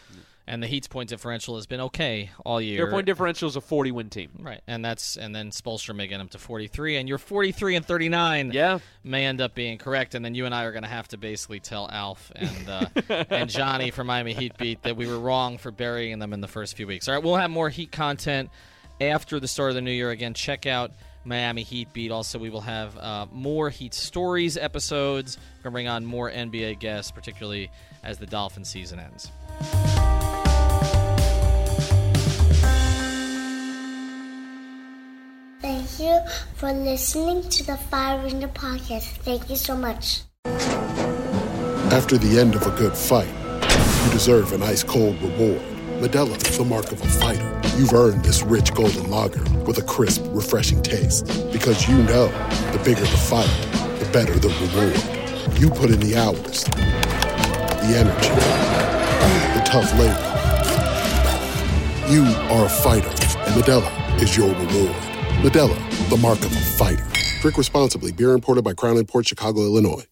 And 0.48 0.62
the 0.62 0.66
Heat's 0.66 0.88
point 0.88 1.10
differential 1.10 1.56
has 1.56 1.66
been 1.66 1.80
okay 1.82 2.30
all 2.44 2.58
year. 2.58 2.78
Their 2.84 2.90
point 2.90 3.04
differential 3.04 3.48
is 3.48 3.56
a 3.56 3.60
forty-win 3.60 4.08
team. 4.08 4.30
Right, 4.40 4.62
and 4.66 4.82
that's 4.84 5.16
and 5.18 5.34
then 5.34 5.50
Spoelstra 5.50 5.94
may 5.94 6.06
get 6.06 6.16
them 6.18 6.28
to 6.28 6.38
43, 6.38 6.96
and 6.96 7.06
your 7.08 7.18
43 7.18 7.76
and 7.76 7.84
39 7.84 8.52
Yeah. 8.54 8.78
may 9.04 9.26
end 9.26 9.42
up 9.42 9.54
being 9.54 9.76
correct, 9.76 10.14
and 10.14 10.24
then 10.24 10.34
you 10.34 10.46
and 10.46 10.54
I 10.54 10.64
are 10.64 10.72
going 10.72 10.84
to 10.84 10.88
have 10.88 11.06
to 11.08 11.18
basically 11.18 11.60
tell 11.60 11.86
Alf 11.90 12.32
and 12.34 12.68
uh, 12.68 12.86
and 13.30 13.50
Johnny 13.50 13.90
from 13.90 14.06
Miami 14.06 14.32
Heat 14.32 14.56
Beat 14.56 14.82
that 14.84 14.96
we 14.96 15.06
were 15.06 15.18
wrong 15.18 15.58
for 15.58 15.70
burying 15.70 16.18
them 16.18 16.32
in 16.32 16.40
the 16.40 16.48
first 16.48 16.76
few 16.76 16.86
weeks. 16.86 17.08
All 17.08 17.14
right, 17.14 17.22
we'll 17.22 17.36
have 17.36 17.50
more 17.50 17.68
Heat 17.68 17.92
content 17.92 18.48
after 19.02 19.38
the 19.38 19.48
start 19.48 19.68
of 19.68 19.74
the 19.74 19.82
new 19.82 19.92
year. 19.92 20.10
Again, 20.10 20.32
check 20.32 20.64
out 20.66 20.92
Miami 21.24 21.62
Heat 21.62 21.92
Beat. 21.92 22.10
Also, 22.10 22.38
we 22.38 22.48
will 22.48 22.62
have 22.62 22.96
uh, 22.96 23.26
more 23.30 23.68
Heat 23.68 23.92
Stories 23.92 24.56
episodes. 24.56 25.36
We're 25.36 25.64
going 25.64 25.64
to 25.64 25.70
bring 25.72 25.88
on 25.88 26.06
more 26.06 26.30
NBA 26.30 26.78
guests, 26.78 27.10
particularly 27.10 27.70
as 28.02 28.16
the 28.16 28.26
Dolphin 28.26 28.64
season 28.64 28.98
ends. 28.98 29.30
Thank 35.60 35.98
you 35.98 36.20
for 36.54 36.72
listening 36.72 37.42
to 37.50 37.66
the 37.66 37.76
Fire 37.76 38.24
in 38.26 38.38
the 38.38 38.46
podcast. 38.46 39.08
Thank 39.26 39.50
you 39.50 39.56
so 39.56 39.76
much. 39.76 40.22
After 41.90 42.16
the 42.16 42.38
end 42.38 42.54
of 42.54 42.64
a 42.64 42.70
good 42.78 42.96
fight, 42.96 43.26
you 44.04 44.12
deserve 44.12 44.52
an 44.52 44.62
ice 44.62 44.84
cold 44.84 45.20
reward. 45.20 45.60
Modelo 45.98 46.36
is 46.36 46.56
the 46.56 46.64
mark 46.64 46.92
of 46.92 47.02
a 47.02 47.06
fighter. 47.06 47.60
You've 47.76 47.92
earned 47.92 48.24
this 48.24 48.44
rich 48.44 48.72
golden 48.72 49.10
lager 49.10 49.42
with 49.64 49.78
a 49.78 49.82
crisp, 49.82 50.22
refreshing 50.28 50.80
taste. 50.80 51.26
Because 51.50 51.88
you 51.88 51.96
know 52.04 52.28
the 52.70 52.80
bigger 52.84 53.00
the 53.00 53.06
fight, 53.06 53.50
the 53.98 54.08
better 54.12 54.38
the 54.38 54.48
reward. 54.62 55.58
You 55.58 55.70
put 55.70 55.90
in 55.90 55.98
the 55.98 56.16
hours, 56.16 56.64
the 57.82 57.96
energy, 57.98 58.30
the 59.58 59.64
tough 59.66 59.92
labor. 59.98 60.24
You 62.08 62.22
are 62.54 62.66
a 62.66 62.68
fighter, 62.68 63.08
and 63.08 63.60
Modelo 63.60 64.22
is 64.22 64.36
your 64.36 64.54
reward. 64.54 65.07
Modelo, 65.38 65.78
the 66.10 66.16
mark 66.16 66.40
of 66.40 66.50
a 66.50 66.60
fighter. 66.60 67.06
Drink 67.40 67.56
responsibly. 67.56 68.10
Beer 68.10 68.32
imported 68.32 68.64
by 68.64 68.74
Crown 68.74 69.04
Port 69.04 69.28
Chicago, 69.28 69.60
Illinois. 69.60 70.04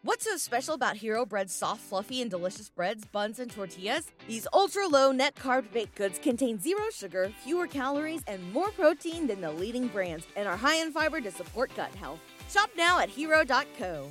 What's 0.00 0.24
so 0.24 0.36
special 0.38 0.74
about 0.74 0.96
Hero 0.96 1.26
Bread's 1.26 1.52
soft, 1.52 1.82
fluffy, 1.82 2.22
and 2.22 2.30
delicious 2.30 2.70
breads, 2.70 3.04
buns, 3.04 3.38
and 3.38 3.50
tortillas? 3.50 4.12
These 4.26 4.46
ultra 4.54 4.86
low 4.86 5.12
net 5.12 5.34
carb 5.34 5.70
baked 5.72 5.96
goods 5.96 6.18
contain 6.18 6.58
zero 6.58 6.84
sugar, 6.90 7.30
fewer 7.44 7.66
calories, 7.66 8.22
and 8.26 8.52
more 8.52 8.70
protein 8.70 9.26
than 9.26 9.42
the 9.42 9.50
leading 9.50 9.88
brands, 9.88 10.26
and 10.36 10.48
are 10.48 10.56
high 10.56 10.76
in 10.76 10.90
fiber 10.90 11.20
to 11.20 11.30
support 11.30 11.70
gut 11.76 11.94
health. 11.96 12.20
Shop 12.48 12.70
now 12.76 12.98
at 12.98 13.10
hero.co. 13.10 14.08